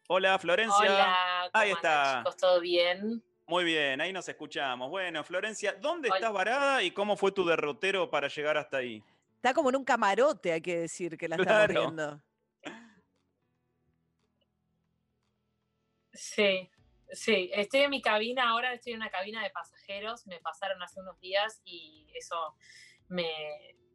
[0.08, 0.76] Hola, Florencia.
[0.80, 2.18] Hola, ¿cómo ahí está.
[2.20, 2.38] chicos?
[2.38, 3.24] ¿Todo bien?
[3.46, 4.90] Muy bien, ahí nos escuchamos.
[4.90, 9.04] Bueno, Florencia, ¿dónde estás varada y cómo fue tu derrotero para llegar hasta ahí?
[9.36, 11.82] Está como en un camarote, hay que decir, que la estamos Claro.
[11.82, 12.22] viendo.
[16.14, 16.70] Sí,
[17.12, 17.50] sí.
[17.54, 20.26] Estoy en mi cabina ahora, estoy en una cabina de pasajeros.
[20.28, 22.56] Me pasaron hace unos días y eso
[23.08, 23.30] me,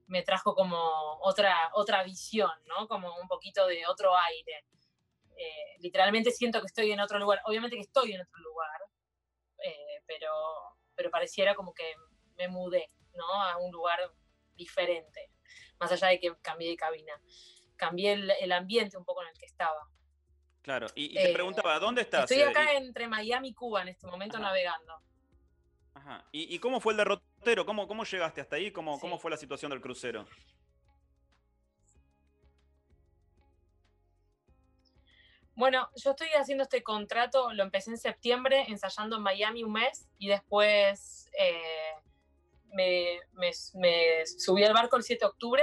[0.07, 0.79] me trajo como
[1.21, 2.87] otra, otra visión, ¿no?
[2.89, 4.67] Como un poquito de otro aire.
[5.37, 7.41] Eh, literalmente siento que estoy en otro lugar.
[7.47, 8.81] Obviamente que estoy en otro lugar,
[9.65, 10.33] eh, pero,
[10.95, 11.95] pero pareciera como que
[12.37, 13.43] me mudé, ¿no?
[13.43, 13.99] A un lugar
[14.55, 15.31] diferente,
[15.79, 17.21] más allá de que cambié de cabina.
[17.77, 19.89] Cambié el, el ambiente un poco en el que estaba.
[20.65, 22.31] Claro, y, y te Eh, preguntaba, ¿dónde estás?
[22.31, 24.47] Estoy acá entre Miami y Cuba en este momento Ajá.
[24.47, 24.95] navegando.
[25.93, 26.25] Ajá.
[26.33, 27.67] ¿Y, y cómo fue el derrotero?
[27.67, 28.71] ¿Cómo, cómo llegaste hasta ahí?
[28.71, 30.27] ¿Cómo, ¿Cómo fue la situación del crucero?
[35.55, 40.09] Bueno, yo estoy haciendo este contrato, lo empecé en septiembre, ensayando en Miami un mes
[40.19, 41.93] y después eh,
[42.73, 45.63] me, me- me subí al barco el 7 de octubre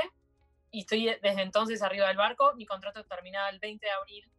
[0.70, 2.54] y estoy desde entonces arriba del barco.
[2.56, 4.32] Mi contrato terminaba el 20 de abril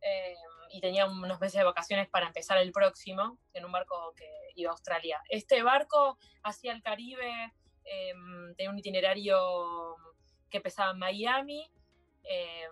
[0.00, 0.34] eh,
[0.70, 4.70] y tenía unos meses de vacaciones para empezar el próximo en un barco que iba
[4.70, 5.22] a Australia.
[5.28, 7.52] Este barco hacia el Caribe
[7.84, 8.12] eh,
[8.56, 9.96] tenía un itinerario
[10.50, 11.70] que empezaba en Miami.
[12.24, 12.68] eh,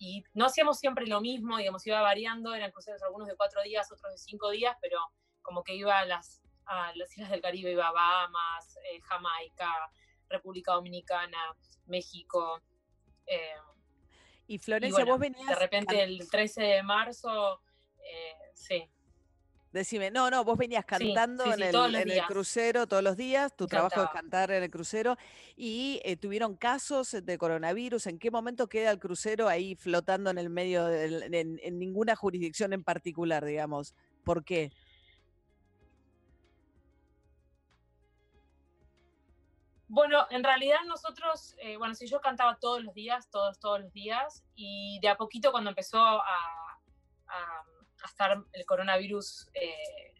[0.00, 3.90] y no hacíamos siempre lo mismo, digamos, iba variando, eran cruceros algunos de cuatro días,
[3.90, 5.00] otros de cinco días, pero
[5.42, 9.90] como que iba a las, a las islas del Caribe, iba a Bahamas, eh, Jamaica,
[10.28, 11.56] República Dominicana,
[11.86, 12.62] México.
[14.48, 15.46] Y y Florencia, bueno, vos venías.
[15.46, 17.60] De repente el 13 de marzo,
[17.98, 18.90] eh, sí.
[19.70, 23.54] Decime, no, no, vos venías Sí, cantando sí, en, el, en crucero todos los días,
[23.54, 25.18] tu trabajo es cantar en el crucero
[25.56, 28.06] y eh, tuvieron casos de coronavirus.
[28.06, 32.72] ¿En qué momento queda el crucero ahí flotando en el medio, en, en ninguna jurisdicción
[32.72, 33.94] en particular, digamos?
[34.24, 34.72] ¿Por qué?
[39.88, 43.92] Bueno, en realidad nosotros, eh, bueno, sí, yo cantaba todos los días, todos, todos los
[43.92, 46.22] días, y de a poquito cuando empezó a,
[47.26, 47.64] a-
[48.04, 50.14] estar el coronavirus eh,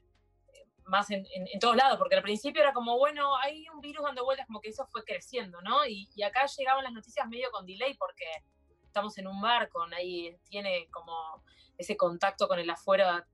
[0.84, 1.26] más en,
[1.60, 4.70] todos lados, porque al principio era como, bueno, hay un virus dando vueltas, como que
[4.70, 5.84] eso fue creciendo, ¿no?
[5.86, 8.24] Y, y acá llegaban las noticias medio con delay porque
[8.84, 11.44] estamos en un barco, nadie tiene como
[11.76, 13.26] ese contacto con el afuera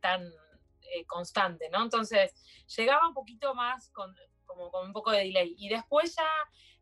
[0.00, 0.26] tan
[0.80, 1.82] eh, constante, ¿no?
[1.82, 2.32] Entonces
[2.74, 4.14] llegaba un poquito más con,
[4.54, 5.54] como con un poco de delay.
[5.58, 6.28] Y después ya,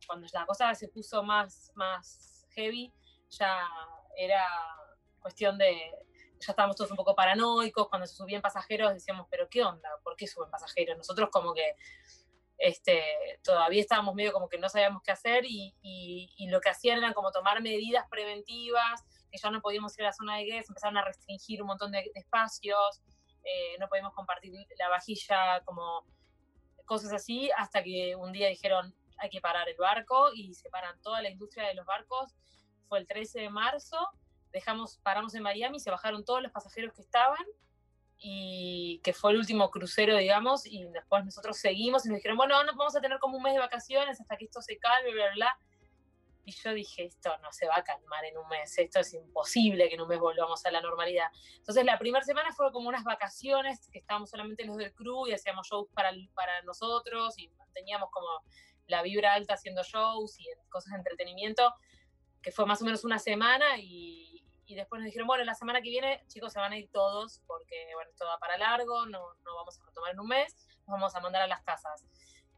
[0.06, 2.92] cuando la cosa se puso más, más heavy,
[3.30, 3.66] ya
[4.16, 4.44] era
[5.20, 5.74] cuestión de,
[6.40, 9.88] ya estábamos todos un poco paranoicos, cuando se subían pasajeros decíamos, pero ¿qué onda?
[10.02, 10.96] ¿Por qué suben pasajeros?
[10.96, 11.74] Nosotros como que
[12.58, 13.02] este,
[13.42, 16.98] todavía estábamos medio como que no sabíamos qué hacer y, y- y lo que hacían
[16.98, 20.68] eran como tomar medidas preventivas, que ya no podíamos ir a la zona de guest,
[20.68, 23.02] empezaron a restringir un montón de, de espacios,
[23.44, 26.04] eh, no podíamos compartir la vajilla, como
[26.84, 31.00] cosas así, hasta que un día dijeron hay que parar el barco y se paran
[31.00, 32.34] toda la industria de los barcos.
[32.88, 33.96] Fue el 13 de marzo,
[34.52, 37.46] dejamos, paramos en Miami, se bajaron todos los pasajeros que estaban
[38.18, 42.62] y que fue el último crucero, digamos, y después nosotros seguimos y nos dijeron, bueno,
[42.64, 45.24] no, vamos a tener como un mes de vacaciones hasta que esto se calme, bla,
[45.26, 45.58] bla, bla.
[46.44, 49.88] Y yo dije, esto no se va a calmar en un mes, esto es imposible
[49.88, 51.28] que en un mes volvamos a la normalidad.
[51.56, 55.32] Entonces la primera semana fue como unas vacaciones, que estábamos solamente los del crew y
[55.32, 58.28] hacíamos shows para, para nosotros y teníamos como
[58.86, 61.72] la vibra alta haciendo shows y cosas de entretenimiento,
[62.42, 65.80] que fue más o menos una semana y, y después nos dijeron, bueno, la semana
[65.80, 69.34] que viene, chicos, se van a ir todos porque, bueno, esto va para largo, no,
[69.44, 72.04] no vamos a retomar en un mes, nos vamos a mandar a las casas.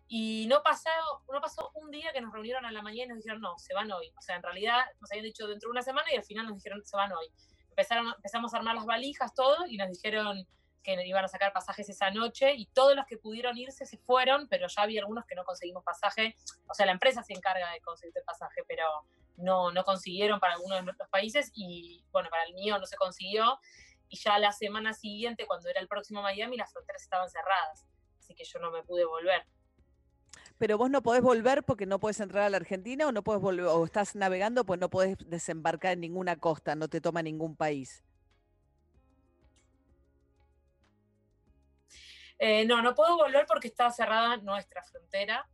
[0.06, 3.18] Y no, pasado, no pasó un día que nos reunieron a la mañana y nos
[3.18, 4.12] dijeron, no, se van hoy.
[4.16, 6.56] O sea, en realidad nos habían dicho dentro de una semana y al final nos
[6.56, 7.26] dijeron, se van hoy.
[7.70, 10.46] Empezaron, empezamos a armar las valijas, todo, y nos dijeron
[10.84, 14.46] que iban a sacar pasajes esa noche y todos los que pudieron irse se fueron,
[14.48, 16.36] pero ya había algunos que no conseguimos pasaje.
[16.68, 18.84] O sea, la empresa se encarga de conseguirte el pasaje, pero
[19.36, 22.96] no, no consiguieron para algunos de nuestros países y bueno, para el mío no se
[22.96, 23.58] consiguió.
[24.08, 27.86] Y ya la semana siguiente, cuando era el próximo Miami, las fronteras estaban cerradas,
[28.18, 29.46] así que yo no me pude volver.
[30.58, 33.42] Pero vos no podés volver porque no podés entrar a la Argentina o no podés
[33.42, 37.56] volver, o estás navegando pues no podés desembarcar en ninguna costa, no te toma ningún
[37.56, 38.04] país.
[42.38, 45.48] Eh, no, no puedo volver porque está cerrada nuestra frontera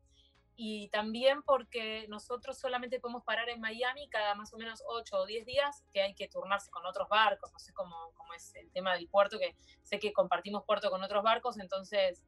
[0.63, 5.25] y también porque nosotros solamente podemos parar en Miami cada más o menos 8 o
[5.25, 8.71] 10 días, que hay que turnarse con otros barcos, no sé cómo, cómo es el
[8.71, 12.23] tema del puerto, que sé que compartimos puerto con otros barcos, entonces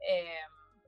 [0.00, 0.40] eh,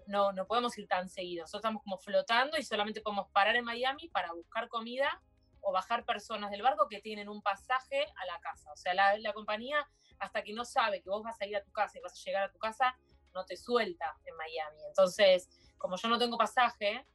[0.09, 1.43] no, no podemos ir tan seguido.
[1.43, 5.23] Nosotros estamos como flotando y solamente podemos parar en Miami para buscar comida
[5.61, 8.73] o bajar personas del barco que tienen un pasaje a la casa.
[8.73, 9.87] O sea, la, la compañía,
[10.19, 12.25] hasta que no sabe que vos vas a ir a tu casa y vas a
[12.25, 12.97] llegar a tu casa,
[13.35, 14.83] no te suelta en Miami.
[14.89, 17.07] Entonces, como yo no tengo pasaje,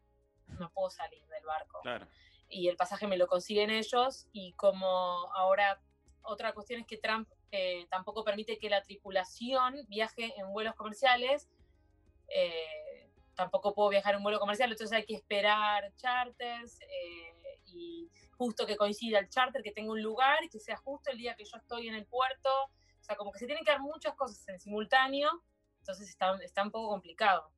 [0.59, 1.79] no puedo salir del barco.
[1.81, 2.07] Claro.
[2.47, 5.81] Y el pasaje me lo consiguen ellos y como ahora
[6.21, 11.49] otra cuestión es que Trump eh, tampoco permite que la tripulación viaje en vuelos comerciales.
[12.27, 12.82] eh,
[13.35, 18.77] tampoco puedo viajar en vuelo comercial, entonces hay que esperar charters eh, y justo que
[18.77, 21.57] coincida el charter, que tenga un lugar y que sea justo el día que yo
[21.57, 22.49] estoy en el puerto.
[22.49, 25.29] O sea, como que se tienen que dar muchas cosas en simultáneo,
[25.79, 27.51] entonces está, está un poco complicado.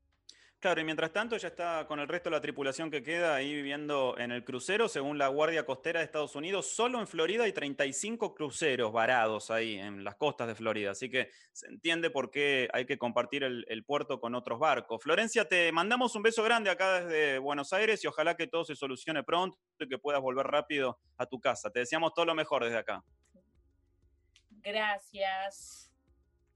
[0.66, 3.54] Claro, y mientras tanto ya está con el resto de la tripulación que queda ahí
[3.54, 7.52] viviendo en el crucero, según la Guardia Costera de Estados Unidos, solo en Florida hay
[7.52, 12.68] 35 cruceros varados ahí en las costas de Florida, así que se entiende por qué
[12.72, 15.00] hay que compartir el, el puerto con otros barcos.
[15.00, 18.74] Florencia, te mandamos un beso grande acá desde Buenos Aires y ojalá que todo se
[18.74, 21.70] solucione pronto y que puedas volver rápido a tu casa.
[21.70, 23.04] Te deseamos todo lo mejor desde acá.
[24.50, 25.92] Gracias.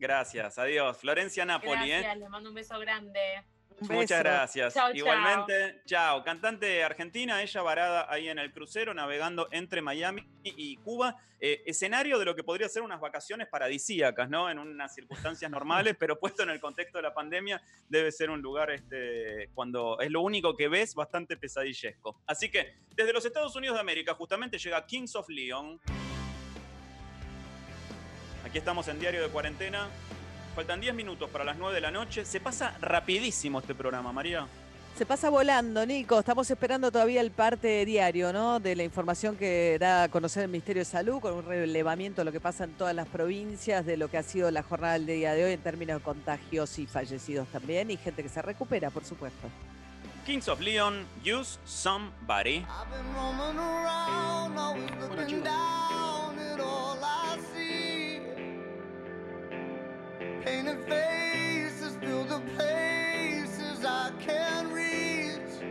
[0.01, 0.99] Gracias, adiós.
[0.99, 1.99] Florencia Napoli, ¿eh?
[2.01, 3.45] Gracias, les mando un beso grande.
[3.81, 4.74] Muchas gracias.
[4.95, 6.22] Igualmente, chao.
[6.22, 11.16] Cantante argentina, ella varada ahí en el crucero, navegando entre Miami y Cuba.
[11.43, 14.51] Eh, escenario de lo que podría ser unas vacaciones paradisíacas, ¿no?
[14.51, 18.43] En unas circunstancias normales, pero puesto en el contexto de la pandemia, debe ser un
[18.43, 22.20] lugar, este, cuando es lo único que ves, bastante pesadillesco.
[22.26, 25.81] Así que, desde los Estados Unidos de América, justamente llega Kings of Leon.
[28.45, 29.89] Aquí estamos en Diario de Cuarentena.
[30.55, 32.24] Faltan 10 minutos para las 9 de la noche.
[32.24, 34.46] Se pasa rapidísimo este programa, María.
[34.96, 36.18] Se pasa volando, Nico.
[36.18, 38.61] Estamos esperando todavía el parte diario, ¿no?
[38.61, 42.26] De la información que da a conocer el Ministerio de Salud, con un relevamiento de
[42.26, 45.07] lo que pasa en todas las provincias, de lo que ha sido la jornada del
[45.07, 48.90] día de hoy en términos de contagios y fallecidos también, y gente que se recupera,
[48.90, 49.48] por supuesto.
[50.26, 52.66] Kings of Leon, Use Somebody.
[55.09, 55.48] Bueno, chicos.
[60.51, 65.62] Painted faces fill the places I can't reach.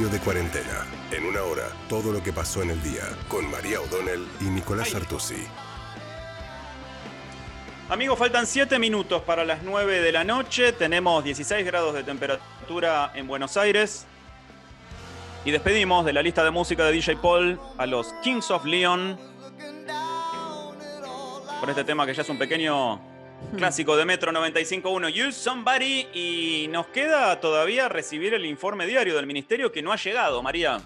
[0.01, 0.86] Diario de Cuarentena.
[1.11, 3.03] En una hora, todo lo que pasó en el día.
[3.28, 5.46] Con María O'Donnell y Nicolás Artusi.
[7.90, 10.72] Amigos, faltan 7 minutos para las 9 de la noche.
[10.72, 14.07] Tenemos 16 grados de temperatura en Buenos Aires.
[15.44, 19.18] Y despedimos de la lista de música de DJ Paul a los Kings of Leon.
[21.61, 23.10] Con este tema que ya es un pequeño
[23.57, 26.09] clásico de Metro 95.1, Use Somebody.
[26.14, 30.80] Y nos queda todavía recibir el informe diario del ministerio que no ha llegado, María.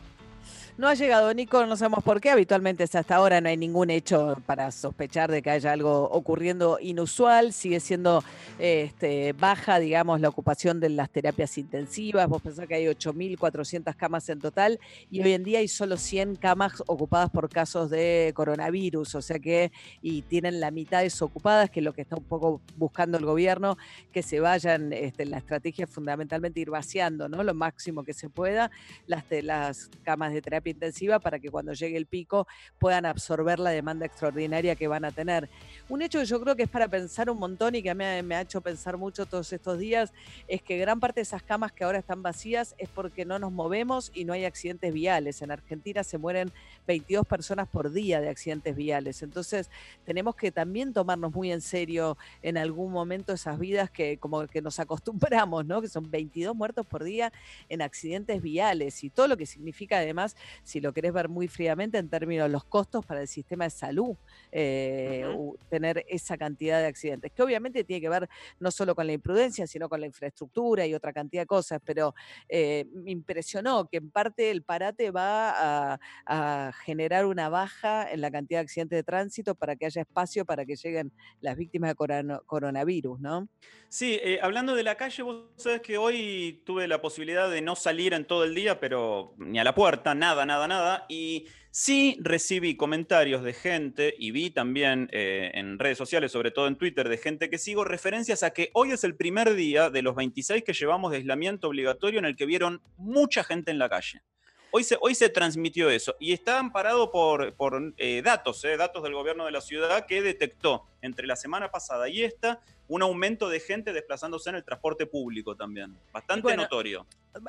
[0.77, 2.31] No ha llegado Nico, no sabemos por qué.
[2.31, 7.53] Habitualmente hasta ahora no hay ningún hecho para sospechar de que haya algo ocurriendo inusual.
[7.53, 8.25] Sigue siendo
[8.59, 12.29] este, baja, digamos, la ocupación de las terapias intensivas.
[12.29, 14.81] Vos pensás que hay 8.400 camas en total
[15.13, 19.15] y hoy en día hay solo 100 camas ocupadas por casos de coronavirus.
[19.15, 19.71] O sea que,
[20.03, 23.79] y tienen la mitad desocupadas, que es lo que está un poco buscando el gobierno,
[24.11, 27.45] que se vayan, este, la estrategia es fundamentalmente ir vaciando, ¿no?
[27.45, 28.73] Lo máximo que se pueda
[29.07, 32.47] las, las camas de terapia intensiva para que cuando llegue el pico
[32.79, 35.49] puedan absorber la demanda extraordinaria que van a tener.
[35.89, 38.37] Un hecho que yo creo que es para pensar un montón y que me, me
[38.37, 40.13] ha hecho pensar mucho todos estos días
[40.49, 43.53] es que gran parte de esas camas que ahora están vacías es porque no nos
[43.53, 45.43] movemos y no hay accidentes viales.
[45.43, 46.53] En Argentina se mueren
[46.87, 49.23] 22 personas por día de accidentes viales.
[49.23, 49.71] Entonces
[50.05, 54.63] tenemos que también tomarnos muy en serio en algún momento esas vidas que como que
[54.63, 55.81] nos acostumbramos, ¿no?
[55.81, 57.33] Que son 22 muertos por día
[57.69, 61.99] en accidentes viales y todo lo que significa además, si lo querés ver muy fríamente
[61.99, 64.17] en términos de los costos para el sistema de salud,
[64.53, 65.25] eh,
[65.69, 68.29] tener esa cantidad de accidentes, que obviamente tiene que ver
[68.61, 72.15] no solo con la imprudencia, sino con la infraestructura y otra cantidad de cosas, pero
[72.49, 78.21] eh, me impresionó que en parte el parate va a, a generar una baja en
[78.21, 81.91] la cantidad de accidentes de tránsito para que haya espacio para que lleguen las víctimas
[81.91, 83.49] de corona- coronavirus, ¿no?
[83.89, 87.77] Sí, eh, hablando de la calle, vos sabés que hoy tuve la posibilidad de no
[87.77, 91.07] salir en todo el día, pero ni a la puerta, nada, nada, nada.
[91.09, 96.69] Y sí recibí comentarios de gente y vi también eh, en redes sociales, sobre todo
[96.69, 100.03] en Twitter, de gente que sigo referencias a que hoy es el primer día de
[100.03, 103.89] los 26 que llevamos de aislamiento obligatorio en el que vieron mucha gente en la
[103.89, 104.23] calle.
[104.71, 109.05] Hoy se, hoy se transmitió eso y está amparado por, por eh, datos, eh, datos
[109.05, 113.49] del gobierno de la ciudad que detectó entre la semana pasada y esta un aumento
[113.49, 115.97] de gente desplazándose en el transporte público también.
[116.13, 117.07] Bastante bueno, notorio.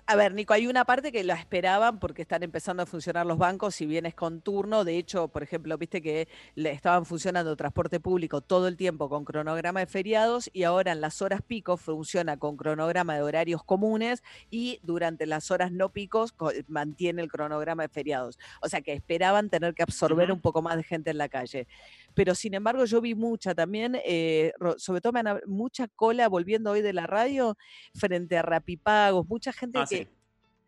[0.07, 3.37] A ver, Nico, hay una parte que la esperaban porque están empezando a funcionar los
[3.37, 4.83] bancos, si bien es con turno.
[4.83, 9.25] De hecho, por ejemplo, viste que le estaban funcionando transporte público todo el tiempo con
[9.25, 14.23] cronograma de feriados y ahora en las horas pico funciona con cronograma de horarios comunes
[14.49, 18.39] y durante las horas no picos co- mantiene el cronograma de feriados.
[18.63, 21.67] O sea que esperaban tener que absorber un poco más de gente en la calle.
[22.15, 26.71] Pero sin embargo, yo vi mucha también, eh, sobre todo me han mucha cola volviendo
[26.71, 27.55] hoy de la radio
[27.93, 30.07] frente a Rapipagos, mucha gente Ah, que sí.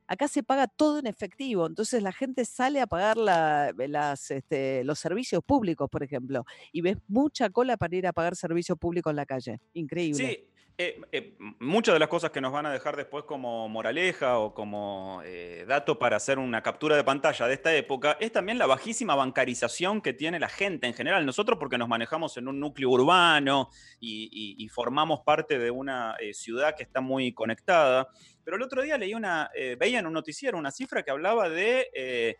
[0.07, 4.83] acá se paga todo en efectivo, entonces la gente sale a pagar la- las, este,
[4.83, 9.11] los servicios públicos, por ejemplo, y ves mucha cola para ir a pagar servicios públicos
[9.11, 9.59] en la calle.
[9.73, 10.27] Increíble.
[10.29, 10.47] Sí,
[10.79, 14.53] eh, eh, muchas de las cosas que nos van a dejar después como moraleja o
[14.53, 18.67] como eh, dato para hacer una captura de pantalla de esta época es también la
[18.67, 21.25] bajísima bancarización que tiene la gente en general.
[21.25, 23.69] Nosotros porque nos manejamos en un núcleo urbano
[23.99, 28.07] y, y- y formamos parte de una eh, ciudad que está muy conectada.
[28.43, 31.49] Pero el otro día leí una, eh, veía en un noticiero una cifra que hablaba
[31.49, 32.37] de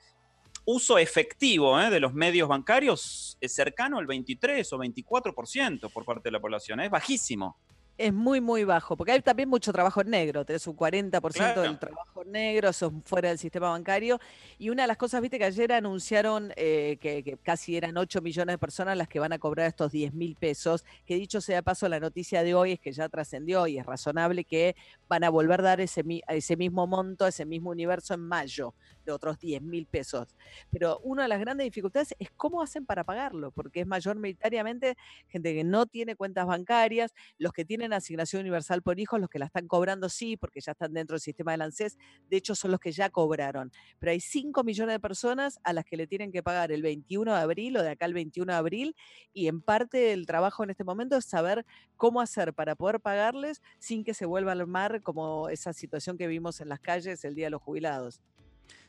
[0.65, 6.31] uso efectivo de los medios bancarios es cercano al 23 o 24% por parte de
[6.31, 6.81] la población.
[6.81, 7.57] Es bajísimo.
[7.99, 11.61] Es muy, muy bajo, porque hay también mucho trabajo en negro, tenés un 40% Claro.
[11.63, 14.19] del trabajo en negro, son fuera del sistema bancario.
[14.59, 18.21] Y una de las cosas, viste, que ayer anunciaron eh, que, que casi eran 8
[18.21, 21.55] millones de personas las que van a cobrar estos 10 mil pesos, que dicho sea
[21.55, 24.75] de paso, la noticia de hoy es que ya trascendió y es razonable que
[25.09, 28.75] van a volver a dar ese, ese mismo monto, ese mismo universo en mayo,
[29.07, 30.27] de otros 10 mil pesos.
[30.69, 34.95] Pero una de las grandes dificultades es cómo hacen para pagarlo, porque es mayoritariamente
[35.27, 39.39] gente que no tiene cuentas bancarias, los que tienen asignación universal por hijos, los que
[39.39, 41.97] la están cobrando sí, porque ya están dentro del sistema del ANSES,
[42.29, 43.71] de hecho son los que ya cobraron.
[43.97, 47.33] Pero hay 5 millones de personas a las que le tienen que pagar el 21
[47.33, 48.95] de abril o de acá al 21 de abril,
[49.33, 53.61] y en parte el trabajo en este momento es saber cómo hacer para poder pagarles
[53.79, 57.35] sin que se vuelva al mar como esa situación que vimos en las calles el
[57.35, 58.21] Día de los Jubilados.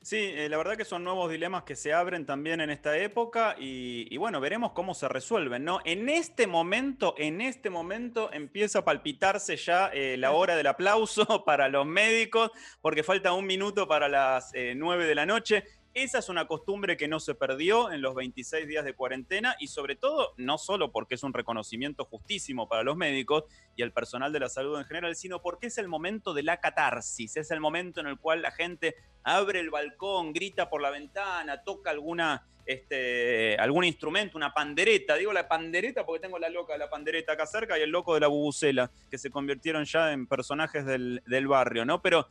[0.08, 3.56] Sí, eh, la verdad que son nuevos dilemas que se abren también en esta época
[3.58, 5.80] y, bueno, veremos cómo se resuelven, ¿no?
[5.84, 11.26] En este momento, en este momento empieza a palpitarse ya eh, la hora del aplauso
[11.44, 15.64] para los médicos porque falta un minuto para las eh, 9 de la noche.
[15.98, 19.66] Esa es una costumbre que no se perdió en los 26 días de cuarentena y
[19.66, 24.32] sobre todo no solo porque es un reconocimiento justísimo para los médicos y el personal
[24.32, 27.58] de la salud en general, sino porque es el momento de la catarsis, es el
[27.58, 28.94] momento en el cual la gente
[29.24, 35.16] abre el balcón, grita por la ventana, toca alguna este, algún instrumento, una pandereta.
[35.16, 38.14] Digo la pandereta porque tengo la loca de la pandereta acá cerca y el loco
[38.14, 42.00] de la bubucela, que se convirtieron ya en personajes del, del barrio, ¿no?
[42.02, 42.28] Pero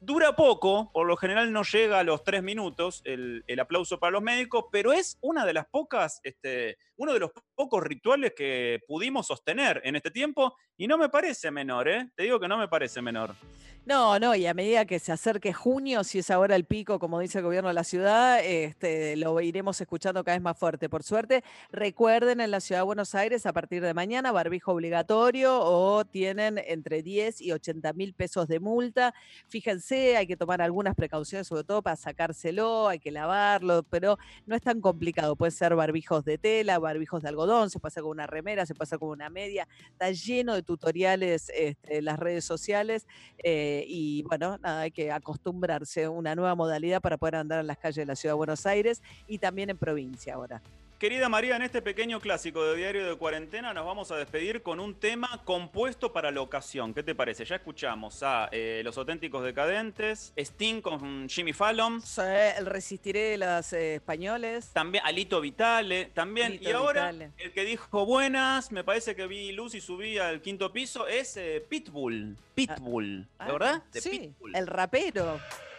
[0.00, 4.12] dura poco, por lo general no llega a los tres minutos el, el aplauso para
[4.12, 8.80] los médicos, pero es una de las pocas, este, uno de los pocos rituales que
[8.86, 12.10] pudimos sostener en este tiempo y no me parece menor, ¿eh?
[12.14, 13.34] Te digo que no me parece menor.
[13.86, 17.20] No, no, y a medida que se acerque junio, si es ahora el pico, como
[17.20, 20.88] dice el gobierno de la ciudad, este, lo iremos escuchando cada vez más fuerte.
[20.88, 25.60] Por suerte, recuerden en la ciudad de Buenos Aires, a partir de mañana, barbijo obligatorio
[25.60, 29.14] o tienen entre 10 y 80 mil pesos de multa.
[29.46, 34.56] Fíjense, hay que tomar algunas precauciones, sobre todo para sacárselo, hay que lavarlo, pero no
[34.56, 35.36] es tan complicado.
[35.36, 38.74] Puede ser barbijos de tela, barbijos de algodón, se puede hacer con una remera, se
[38.74, 39.68] puede hacer con una media.
[39.90, 43.06] Está lleno de tutoriales este, las redes sociales.
[43.42, 47.66] eh, y bueno, nada, hay que acostumbrarse a una nueva modalidad para poder andar en
[47.66, 50.62] las calles de la ciudad de Buenos Aires y también en provincia ahora.
[50.98, 54.80] Querida María, en este pequeño clásico de Diario de Cuarentena nos vamos a despedir con
[54.80, 56.94] un tema compuesto para la ocasión.
[56.94, 57.44] ¿Qué te parece?
[57.44, 62.00] Ya escuchamos a eh, Los Auténticos Decadentes, Sting con Jimmy Fallon.
[62.56, 64.70] el Resistiré de los eh, españoles.
[64.72, 66.58] También Alito Vitale, también.
[66.62, 67.32] Y ahora Vitale.
[67.44, 71.36] el que dijo buenas, me parece que vi luz y subí al quinto piso, es
[71.36, 72.38] eh, Pitbull.
[72.54, 73.82] Pitbull, Ah, ¿de verdad?
[73.92, 74.56] Sí, Pitbull.
[74.56, 75.38] el rapero.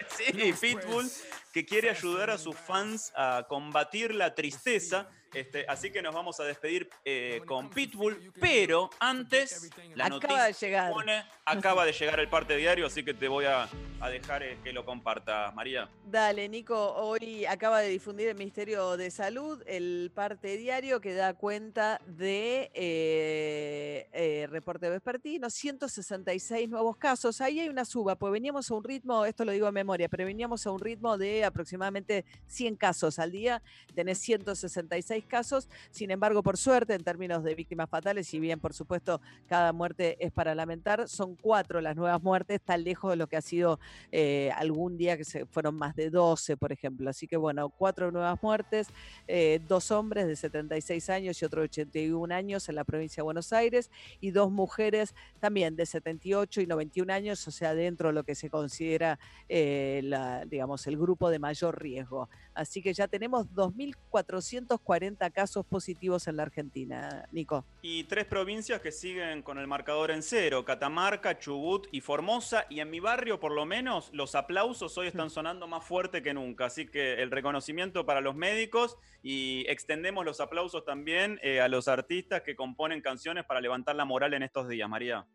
[0.18, 1.10] Sí, Pitbull,
[1.54, 5.10] que quiere ayudar a sus fans a combatir la tristeza.
[5.34, 10.54] Este, así que nos vamos a despedir eh, con Pitbull, pero antes la Acaba de
[10.54, 10.92] llegar.
[10.92, 13.68] pone- acaba de llegar el parte diario, así que te voy a,
[14.00, 15.90] a dejar eh, que lo compartas, María.
[16.06, 21.34] Dale, Nico, hoy acaba de difundir el Ministerio de Salud el parte diario que da
[21.34, 27.42] cuenta de eh, eh, reporte vespertino, 166 nuevos casos.
[27.42, 30.26] Ahí hay una suba, pues veníamos a un ritmo, esto lo digo en memoria, pero
[30.26, 33.62] veníamos a un ritmo de aproximadamente 100 casos al día,
[33.94, 38.74] tenés 166 casos, sin embargo, por suerte, en términos de víctimas fatales, si bien por
[38.74, 43.28] supuesto cada muerte es para lamentar, son cuatro las nuevas muertes, tan lejos de lo
[43.28, 43.80] que ha sido
[44.12, 47.10] eh, algún día que se fueron más de 12, por ejemplo.
[47.10, 48.88] Así que bueno, cuatro nuevas muertes,
[49.28, 53.26] eh, dos hombres de 76 años y otro de 81 años en la provincia de
[53.26, 58.14] Buenos Aires y dos mujeres también de 78 y 91 años, o sea, dentro de
[58.14, 62.30] lo que se considera, eh, la, digamos, el grupo de mayor riesgo.
[62.58, 67.64] Así que ya tenemos 2.440 casos positivos en la Argentina, Nico.
[67.84, 72.66] Y tres provincias que siguen con el marcador en cero, Catamarca, Chubut y Formosa.
[72.68, 76.34] Y en mi barrio, por lo menos, los aplausos hoy están sonando más fuerte que
[76.34, 76.66] nunca.
[76.66, 81.88] Así que el reconocimiento para los médicos y extendemos los aplausos también eh, a los
[81.88, 85.28] artistas que componen canciones para levantar la moral en estos días, María.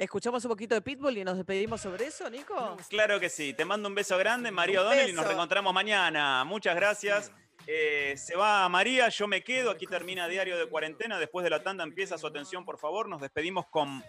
[0.00, 2.78] ¿Escuchamos un poquito de Pitbull y nos despedimos sobre eso, Nico?
[2.88, 3.52] Claro que sí.
[3.52, 6.42] Te mando un beso grande, María O'Donnell, y nos reencontramos mañana.
[6.44, 7.30] Muchas gracias.
[7.66, 9.70] Eh, se va María, yo me quedo.
[9.70, 11.18] Aquí termina Diario de Cuarentena.
[11.18, 13.10] Después de la tanda empieza su atención, por favor.
[13.10, 14.02] Nos despedimos con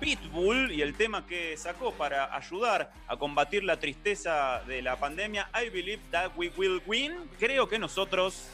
[0.00, 5.50] Pitbull y el tema que sacó para ayudar a combatir la tristeza de la pandemia.
[5.54, 7.28] I believe that we will win.
[7.38, 8.48] Creo que nosotros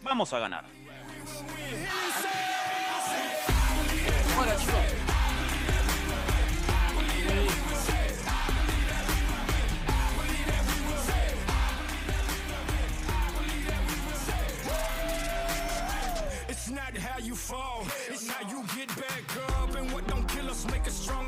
[0.00, 0.64] vamos a ganar.
[4.36, 4.89] Bueno, chicos.
[17.40, 19.24] Fall, it's how you get back
[19.58, 19.74] up.
[19.76, 21.19] And what don't kill us make us stronger,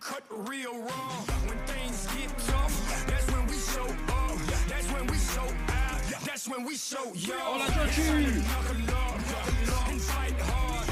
[0.00, 1.12] uncut, real raw.
[1.46, 4.38] When things get tough, that's when we show up.
[4.68, 6.24] That's when we show out.
[6.24, 7.34] That's when we show yo.
[7.38, 8.40] Hola, Georgie.
[8.40, 10.89] Knuckle up and fight hard.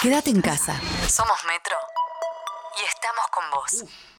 [0.00, 0.80] Quédate en casa.
[1.08, 1.76] Somos Metro.
[2.80, 4.05] Y estamos con vos.